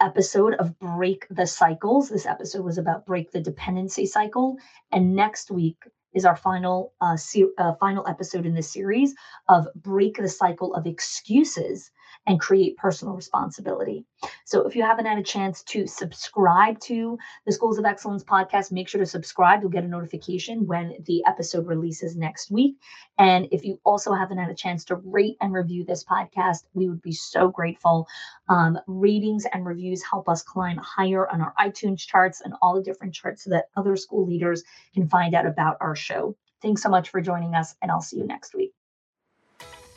episode 0.00 0.54
of 0.54 0.78
Break 0.78 1.26
the 1.30 1.46
Cycles. 1.46 2.08
This 2.08 2.26
episode 2.26 2.64
was 2.64 2.78
about 2.78 3.06
break 3.06 3.30
the 3.30 3.40
dependency 3.40 4.06
cycle. 4.06 4.56
And 4.92 5.14
next 5.14 5.50
week, 5.50 5.76
is 6.14 6.24
our 6.24 6.36
final 6.36 6.92
uh, 7.00 7.16
se- 7.16 7.52
uh, 7.58 7.74
final 7.80 8.06
episode 8.06 8.46
in 8.46 8.54
this 8.54 8.72
series 8.72 9.14
of 9.48 9.66
break 9.74 10.16
the 10.16 10.28
cycle 10.28 10.74
of 10.74 10.86
excuses 10.86 11.90
and 12.26 12.38
create 12.38 12.76
personal 12.76 13.14
responsibility. 13.14 14.04
So 14.44 14.66
if 14.66 14.76
you 14.76 14.82
haven't 14.82 15.06
had 15.06 15.18
a 15.18 15.22
chance 15.22 15.62
to 15.64 15.86
subscribe 15.86 16.78
to 16.80 17.18
the 17.46 17.52
Schools 17.52 17.78
of 17.78 17.84
Excellence 17.84 18.22
podcast, 18.22 18.72
make 18.72 18.88
sure 18.88 19.00
to 19.00 19.06
subscribe. 19.06 19.62
You'll 19.62 19.70
get 19.70 19.84
a 19.84 19.88
notification 19.88 20.66
when 20.66 20.94
the 21.06 21.24
episode 21.26 21.66
releases 21.66 22.16
next 22.16 22.50
week. 22.50 22.76
And 23.18 23.48
if 23.50 23.64
you 23.64 23.80
also 23.84 24.12
haven't 24.12 24.38
had 24.38 24.50
a 24.50 24.54
chance 24.54 24.84
to 24.86 24.96
rate 24.96 25.36
and 25.40 25.52
review 25.52 25.84
this 25.84 26.04
podcast, 26.04 26.64
we 26.74 26.88
would 26.88 27.02
be 27.02 27.12
so 27.12 27.48
grateful. 27.48 28.06
Um, 28.48 28.78
ratings 28.86 29.46
and 29.52 29.64
reviews 29.64 30.02
help 30.02 30.28
us 30.28 30.42
climb 30.42 30.76
higher 30.76 31.28
on 31.30 31.40
our 31.40 31.54
iTunes 31.58 31.98
charts 31.98 32.42
and 32.42 32.54
all 32.60 32.74
the 32.74 32.82
different 32.82 33.14
charts 33.14 33.44
so 33.44 33.50
that 33.50 33.70
other 33.76 33.96
school 33.96 34.26
leaders 34.26 34.62
can 34.94 35.08
find 35.08 35.34
out 35.34 35.46
about 35.46 35.78
our 35.80 35.96
show. 35.96 36.36
Thanks 36.60 36.82
so 36.82 36.90
much 36.90 37.08
for 37.08 37.20
joining 37.20 37.54
us, 37.54 37.74
and 37.80 37.90
I'll 37.90 38.02
see 38.02 38.18
you 38.18 38.26
next 38.26 38.54
week. 38.54 38.72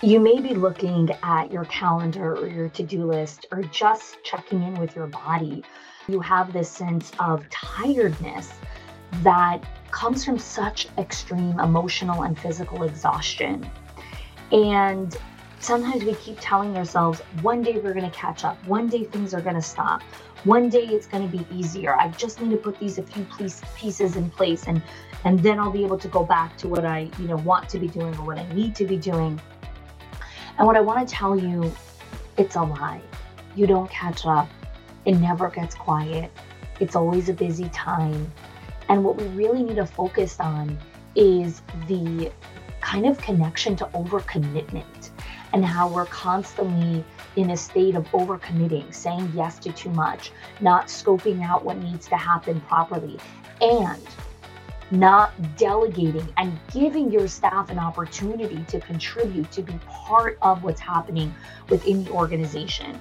You 0.04 0.20
may 0.20 0.42
be 0.42 0.54
looking 0.54 1.10
at 1.24 1.50
your 1.50 1.64
calendar 1.64 2.36
or 2.36 2.46
your 2.46 2.68
to 2.68 2.84
do 2.84 3.06
list 3.06 3.46
or 3.54 3.62
just 3.62 4.22
checking 4.22 4.62
in 4.62 4.74
with 4.74 4.98
your 4.98 5.08
body. 5.08 5.64
You 6.10 6.20
have 6.20 6.52
this 6.52 6.70
sense 6.70 7.14
of 7.20 7.50
tiredness 7.50 8.52
that 9.22 9.64
comes 9.92 10.26
from 10.26 10.38
such 10.38 10.90
extreme 10.98 11.58
emotional 11.58 12.24
and 12.24 12.38
physical 12.38 12.84
exhaustion. 12.84 13.66
And 14.52 15.16
sometimes 15.62 16.04
we 16.04 16.16
keep 16.16 16.36
telling 16.42 16.76
ourselves, 16.76 17.22
one 17.42 17.62
day 17.62 17.78
we're 17.78 17.94
going 17.94 18.04
to 18.04 18.18
catch 18.18 18.44
up, 18.44 18.58
one 18.68 18.90
day 18.90 19.06
things 19.06 19.34
are 19.34 19.40
going 19.40 19.56
to 19.56 19.62
stop, 19.62 20.02
one 20.44 20.68
day 20.68 20.86
it's 20.86 21.08
going 21.08 21.32
to 21.32 21.38
be 21.38 21.48
easier. 21.50 21.98
I 21.98 22.10
just 22.10 22.42
need 22.42 22.52
to 22.52 22.58
put 22.58 22.78
these 22.78 22.98
a 22.98 23.04
few 23.04 23.26
pieces 23.78 24.18
in 24.18 24.30
place 24.32 24.66
and 24.68 24.84
and 25.24 25.40
then 25.40 25.60
I'll 25.60 25.72
be 25.72 25.86
able 25.86 26.00
to 26.00 26.10
go 26.10 26.26
back 26.26 26.58
to 26.58 26.68
what 26.68 26.84
I, 26.84 27.10
you 27.18 27.30
know, 27.30 27.38
want 27.38 27.70
to 27.70 27.80
be 27.80 27.88
doing 27.88 28.14
or 28.18 28.26
what 28.26 28.38
I 28.38 28.54
need 28.54 28.76
to 28.76 28.86
be 28.86 28.98
doing. 28.98 29.40
And 30.58 30.68
what 30.68 30.76
I 30.76 30.82
want 30.82 31.08
to 31.08 31.14
tell 31.14 31.38
you, 31.38 31.74
it's 32.38 32.56
a 32.56 32.62
lie. 32.62 33.02
You 33.56 33.68
don't 33.68 33.90
catch 33.90 34.26
up. 34.26 34.50
It 35.06 35.14
never 35.14 35.50
gets 35.50 35.76
quiet. 35.76 36.32
It's 36.80 36.96
always 36.96 37.30
a 37.30 37.34
busy 37.34 37.70
time. 37.70 38.32
And 38.90 39.04
what 39.04 39.18
we 39.18 39.26
really 39.28 39.64
need 39.64 39.76
to 39.76 39.86
focus 39.86 40.40
on 40.40 40.78
is 41.16 41.62
the 41.88 42.32
kind 42.82 43.06
of 43.06 43.18
connection 43.20 43.76
to 43.78 43.86
overcommitment 43.86 45.10
and 45.54 45.64
how 45.64 45.88
we're 45.88 46.06
constantly 46.06 47.04
in 47.36 47.52
a 47.52 47.58
state 47.58 47.96
of 47.96 48.06
overcommitting, 48.12 48.94
saying 48.94 49.32
yes 49.36 49.60
to 49.60 49.72
too 49.72 49.90
much, 49.92 50.32
not 50.62 50.88
scoping 50.88 51.44
out 51.44 51.64
what 51.64 51.78
needs 51.78 52.08
to 52.08 52.18
happen 52.18 52.60
properly, 52.62 53.20
and 53.62 54.02
not 54.94 55.34
delegating 55.58 56.28
and 56.38 56.58
giving 56.72 57.12
your 57.12 57.28
staff 57.28 57.70
an 57.70 57.80
opportunity 57.80 58.64
to 58.68 58.80
contribute, 58.80 59.52
to 59.52 59.62
be 59.62 59.74
part 59.88 60.38
of 60.42 60.64
what's 60.64 60.80
happening 60.80 61.34
within 61.70 62.04
the 62.04 62.12
organization. 62.12 63.00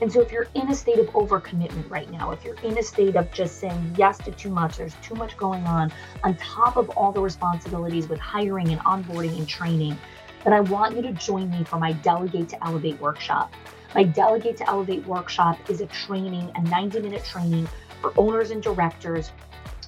And 0.00 0.12
so, 0.12 0.20
if 0.20 0.32
you're 0.32 0.48
in 0.54 0.70
a 0.70 0.74
state 0.74 0.98
of 0.98 1.06
overcommitment 1.08 1.88
right 1.88 2.10
now, 2.10 2.32
if 2.32 2.44
you're 2.44 2.58
in 2.62 2.76
a 2.78 2.82
state 2.82 3.14
of 3.14 3.30
just 3.32 3.58
saying 3.58 3.94
yes 3.96 4.18
to 4.18 4.32
too 4.32 4.50
much, 4.50 4.76
there's 4.76 4.94
too 5.02 5.14
much 5.14 5.36
going 5.36 5.64
on, 5.66 5.92
on 6.24 6.34
top 6.36 6.76
of 6.76 6.90
all 6.90 7.12
the 7.12 7.20
responsibilities 7.20 8.08
with 8.08 8.18
hiring 8.18 8.70
and 8.70 8.80
onboarding 8.80 9.36
and 9.36 9.48
training, 9.48 9.96
then 10.42 10.52
I 10.52 10.60
want 10.60 10.96
you 10.96 11.02
to 11.02 11.12
join 11.12 11.50
me 11.50 11.62
for 11.64 11.78
my 11.78 11.92
Delegate 11.92 12.48
to 12.50 12.66
Elevate 12.66 13.00
workshop. 13.00 13.52
My 13.94 14.02
Delegate 14.02 14.56
to 14.58 14.68
Elevate 14.68 15.06
workshop 15.06 15.58
is 15.70 15.80
a 15.80 15.86
training, 15.86 16.50
a 16.56 16.62
90 16.62 17.00
minute 17.00 17.24
training 17.24 17.68
for 18.00 18.12
owners 18.16 18.50
and 18.50 18.62
directors 18.62 19.30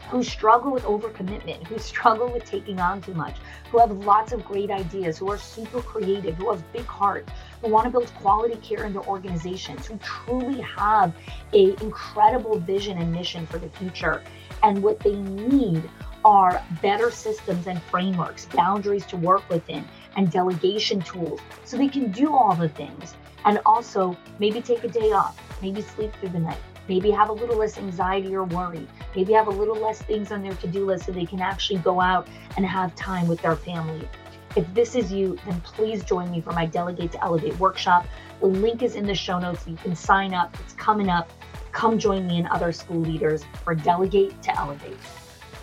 who 0.08 0.22
struggle 0.22 0.72
with 0.72 0.84
overcommitment, 0.84 1.66
who 1.66 1.78
struggle 1.78 2.28
with 2.32 2.44
taking 2.44 2.78
on 2.80 3.00
too 3.02 3.14
much, 3.14 3.36
who 3.70 3.78
have 3.78 3.90
lots 3.90 4.32
of 4.32 4.44
great 4.44 4.70
ideas, 4.70 5.18
who 5.18 5.30
are 5.30 5.38
super 5.38 5.82
creative, 5.82 6.36
who 6.36 6.50
have 6.50 6.72
big 6.72 6.86
hearts, 6.86 7.30
who 7.62 7.70
want 7.70 7.84
to 7.84 7.90
build 7.90 8.12
quality 8.14 8.56
care 8.56 8.84
in 8.84 8.92
their 8.92 9.04
organizations, 9.04 9.86
who 9.86 9.96
truly 9.98 10.60
have 10.60 11.14
a 11.52 11.74
incredible 11.82 12.58
vision 12.58 12.98
and 12.98 13.12
mission 13.12 13.46
for 13.46 13.58
the 13.58 13.68
future. 13.70 14.22
And 14.62 14.82
what 14.82 15.00
they 15.00 15.16
need 15.16 15.88
are 16.24 16.62
better 16.82 17.10
systems 17.10 17.66
and 17.66 17.80
frameworks, 17.84 18.46
boundaries 18.46 19.06
to 19.06 19.16
work 19.16 19.48
within, 19.48 19.84
and 20.16 20.30
delegation 20.30 21.00
tools 21.00 21.40
so 21.64 21.76
they 21.76 21.88
can 21.88 22.10
do 22.10 22.34
all 22.34 22.54
the 22.54 22.68
things. 22.68 23.14
And 23.44 23.60
also 23.64 24.16
maybe 24.40 24.60
take 24.60 24.82
a 24.82 24.88
day 24.88 25.12
off, 25.12 25.40
maybe 25.62 25.82
sleep 25.82 26.12
through 26.20 26.30
the 26.30 26.40
night, 26.40 26.58
maybe 26.88 27.10
have 27.10 27.28
a 27.28 27.32
little 27.32 27.56
less 27.56 27.78
anxiety 27.78 28.34
or 28.34 28.44
worry, 28.44 28.86
maybe 29.14 29.32
have 29.32 29.46
a 29.46 29.50
little 29.50 29.76
less 29.76 30.00
things 30.02 30.32
on 30.32 30.42
their 30.42 30.54
to 30.54 30.66
do 30.66 30.86
list 30.86 31.06
so 31.06 31.12
they 31.12 31.26
can 31.26 31.40
actually 31.40 31.78
go 31.80 32.00
out 32.00 32.28
and 32.56 32.64
have 32.66 32.94
time 32.94 33.28
with 33.28 33.40
their 33.42 33.56
family. 33.56 34.08
If 34.56 34.72
this 34.72 34.94
is 34.94 35.12
you, 35.12 35.38
then 35.44 35.60
please 35.60 36.02
join 36.04 36.30
me 36.30 36.40
for 36.40 36.52
my 36.52 36.64
Delegate 36.64 37.12
to 37.12 37.22
Elevate 37.22 37.58
workshop. 37.58 38.06
The 38.40 38.46
link 38.46 38.82
is 38.82 38.94
in 38.94 39.06
the 39.06 39.14
show 39.14 39.38
notes. 39.38 39.66
You 39.66 39.76
can 39.76 39.94
sign 39.94 40.32
up, 40.32 40.56
it's 40.60 40.72
coming 40.72 41.10
up. 41.10 41.30
Come 41.72 41.98
join 41.98 42.26
me 42.26 42.38
and 42.38 42.48
other 42.48 42.72
school 42.72 43.00
leaders 43.00 43.44
for 43.62 43.74
Delegate 43.74 44.40
to 44.42 44.58
Elevate. 44.58 44.96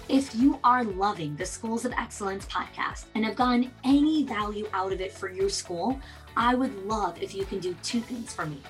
If 0.10 0.36
you 0.36 0.60
are 0.64 0.84
loving 0.84 1.36
the 1.38 1.46
Schools 1.46 1.86
of 1.86 1.94
Excellence 1.94 2.46
podcast 2.46 3.06
and 3.16 3.26
have 3.26 3.36
gotten 3.36 3.72
any 3.84 4.26
value 4.26 4.68
out 4.74 4.94
of 4.94 5.02
it 5.02 5.12
for 5.12 5.28
your 5.28 5.50
school, 5.50 6.00
I 6.38 6.54
would 6.54 6.86
love 6.86 7.20
if 7.20 7.34
you 7.34 7.46
can 7.46 7.60
do 7.60 7.76
two 7.82 8.02
things 8.02 8.34
for 8.34 8.46
me. 8.46 8.62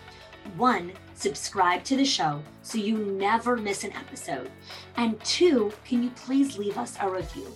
One, 0.56 0.94
subscribe 1.24 1.86
to 1.86 1.96
the 1.96 2.04
show 2.04 2.44
so 2.64 2.78
you 2.78 2.98
never 2.98 3.56
miss 3.56 3.86
an 3.86 3.94
episode. 3.94 4.52
And 4.98 5.18
two, 5.24 5.72
can 5.86 6.04
you 6.04 6.10
please 6.10 6.58
leave 6.58 6.78
us 6.78 6.98
a 7.00 7.10
review? 7.10 7.48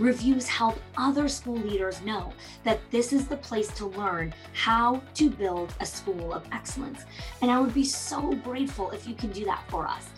Reviews 0.00 0.48
help 0.48 0.76
other 0.96 1.28
school 1.28 1.56
leaders 1.56 2.02
know 2.02 2.32
that 2.64 2.80
this 2.90 3.12
is 3.12 3.28
the 3.28 3.36
place 3.36 3.68
to 3.74 3.86
learn 3.86 4.34
how 4.54 5.00
to 5.14 5.30
build 5.30 5.72
a 5.78 5.86
school 5.86 6.32
of 6.32 6.42
excellence. 6.50 7.04
And 7.42 7.48
I 7.48 7.60
would 7.60 7.72
be 7.72 7.84
so 7.84 8.32
grateful 8.32 8.90
if 8.90 9.06
you 9.06 9.14
can 9.14 9.30
do 9.30 9.44
that 9.44 9.62
for 9.68 9.86
us. 9.86 10.08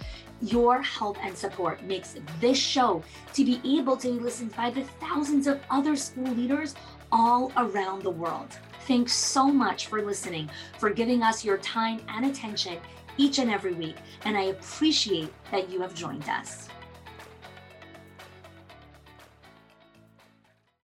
Your 0.41 0.81
help 0.81 1.23
and 1.23 1.37
support 1.37 1.85
makes 1.85 2.17
this 2.41 2.59
show 2.59 3.03
to 3.35 3.45
be 3.45 3.61
able 3.79 3.99
to 3.99 4.09
be 4.09 4.19
listened 4.19 4.57
by 4.57 4.71
the 4.71 4.85
thousands 4.99 5.47
of 5.47 5.61
other 5.69 5.95
school 5.95 6.33
leaders 6.33 6.75
all 7.13 7.53
around 7.59 8.03
the 8.03 8.11
world. 8.11 8.59
Thanks 8.87 9.15
so 9.15 9.47
much 9.47 9.87
for 9.87 10.03
listening, 10.03 10.51
for 10.79 10.91
giving 10.91 11.23
us 11.23 11.45
your 11.45 11.59
time 11.59 12.01
and 12.09 12.27
attention 12.27 12.79
each 13.17 13.39
and 13.39 13.51
every 13.51 13.75
week, 13.75 13.97
and 14.25 14.37
I 14.37 14.45
appreciate 14.45 15.33
that 15.51 15.71
you 15.71 15.81
have 15.81 15.95
joined 15.95 16.29
us. 16.29 16.69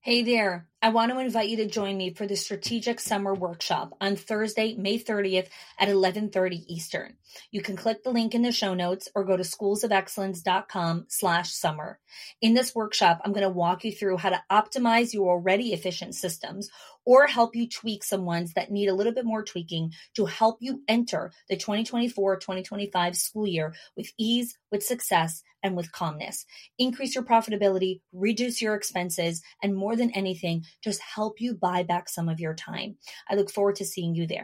Hey 0.00 0.22
there. 0.22 0.68
I 0.80 0.90
want 0.90 1.10
to 1.10 1.18
invite 1.18 1.48
you 1.48 1.56
to 1.56 1.66
join 1.66 1.96
me 1.96 2.14
for 2.14 2.28
the 2.28 2.36
Strategic 2.36 3.00
Summer 3.00 3.34
Workshop 3.34 3.96
on 4.00 4.14
Thursday, 4.14 4.74
May 4.76 5.00
30th 5.00 5.48
at 5.80 5.88
11:30 5.88 6.64
Eastern. 6.68 7.16
You 7.50 7.62
can 7.62 7.76
click 7.76 8.02
the 8.02 8.10
link 8.10 8.34
in 8.34 8.42
the 8.42 8.52
show 8.52 8.74
notes 8.74 9.08
or 9.14 9.24
go 9.24 9.36
to 9.36 9.42
schoolsofexcellence.com 9.42 11.06
slash 11.08 11.52
summer. 11.52 11.98
In 12.40 12.54
this 12.54 12.74
workshop, 12.74 13.20
I'm 13.24 13.32
going 13.32 13.42
to 13.42 13.48
walk 13.48 13.84
you 13.84 13.92
through 13.92 14.18
how 14.18 14.30
to 14.30 14.42
optimize 14.50 15.12
your 15.12 15.30
already 15.30 15.72
efficient 15.72 16.14
systems 16.14 16.70
or 17.04 17.26
help 17.26 17.54
you 17.54 17.68
tweak 17.68 18.02
some 18.02 18.24
ones 18.24 18.52
that 18.54 18.70
need 18.70 18.88
a 18.88 18.94
little 18.94 19.12
bit 19.12 19.24
more 19.24 19.44
tweaking 19.44 19.92
to 20.16 20.26
help 20.26 20.58
you 20.60 20.82
enter 20.88 21.30
the 21.48 21.56
2024-2025 21.56 23.16
school 23.16 23.46
year 23.46 23.72
with 23.96 24.10
ease, 24.18 24.58
with 24.70 24.82
success, 24.82 25.42
and 25.62 25.76
with 25.76 25.92
calmness. 25.92 26.44
Increase 26.78 27.14
your 27.14 27.24
profitability, 27.24 28.00
reduce 28.12 28.60
your 28.60 28.74
expenses, 28.74 29.42
and 29.62 29.74
more 29.74 29.96
than 29.96 30.10
anything, 30.12 30.64
just 30.82 31.00
help 31.00 31.40
you 31.40 31.54
buy 31.54 31.82
back 31.82 32.08
some 32.08 32.28
of 32.28 32.40
your 32.40 32.54
time. 32.54 32.96
I 33.28 33.34
look 33.34 33.50
forward 33.50 33.76
to 33.76 33.84
seeing 33.84 34.14
you 34.14 34.26
there. 34.26 34.34